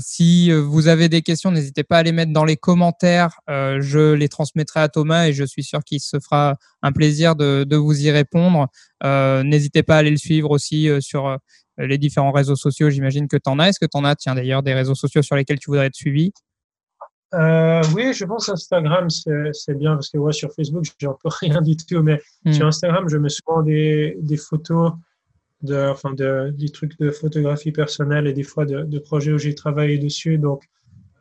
[0.01, 3.41] Si vous avez des questions, n'hésitez pas à les mettre dans les commentaires.
[3.49, 7.65] je les transmettrai à Thomas et je suis sûr qu'il se fera un plaisir de,
[7.65, 8.69] de vous y répondre.
[9.03, 11.39] n'hésitez pas à aller le suivre aussi sur
[11.81, 13.69] euh, les différents réseaux sociaux, j'imagine que tu en as.
[13.69, 15.95] Est-ce que tu en as, tiens, d'ailleurs, des réseaux sociaux sur lesquels tu voudrais être
[15.95, 16.33] suivi?
[17.35, 21.29] Euh, oui, je pense Instagram, c'est bien parce que ouais, sur Facebook, j'ai un peu
[21.41, 22.53] rien du tout, mais hmm.
[22.53, 24.93] sur Instagram, je mets souvent des, des photos,
[25.63, 29.39] de, enfin de, des trucs de photographie personnelle et des fois de, de projets où
[29.39, 30.39] j'ai travaillé dessus.
[30.39, 30.65] Donc,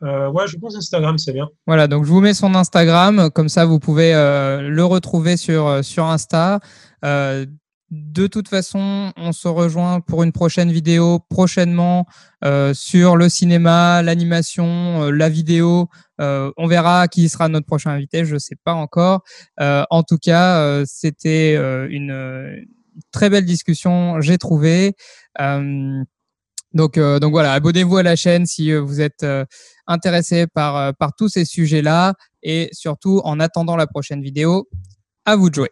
[0.02, 1.48] euh, ouais, je pense Instagram, c'est bien.
[1.66, 5.82] Voilà, donc je vous mets son Instagram, comme ça vous pouvez euh, le retrouver sur,
[5.82, 6.60] sur Insta.
[7.04, 7.46] Euh,
[7.90, 12.06] de toute façon, on se rejoint pour une prochaine vidéo prochainement
[12.44, 15.88] euh, sur le cinéma, l'animation, euh, la vidéo.
[16.20, 19.22] Euh, on verra qui sera notre prochain invité, je ne sais pas encore.
[19.58, 22.66] en tout cas, c'était une
[23.12, 24.94] très belle discussion, j'ai trouvé.
[25.38, 29.24] donc, donc voilà, abonnez-vous à la chaîne si vous êtes
[29.86, 32.14] intéressé par, par tous ces sujets-là.
[32.42, 34.68] Et surtout, en attendant la prochaine vidéo,
[35.24, 35.70] à vous de jouer.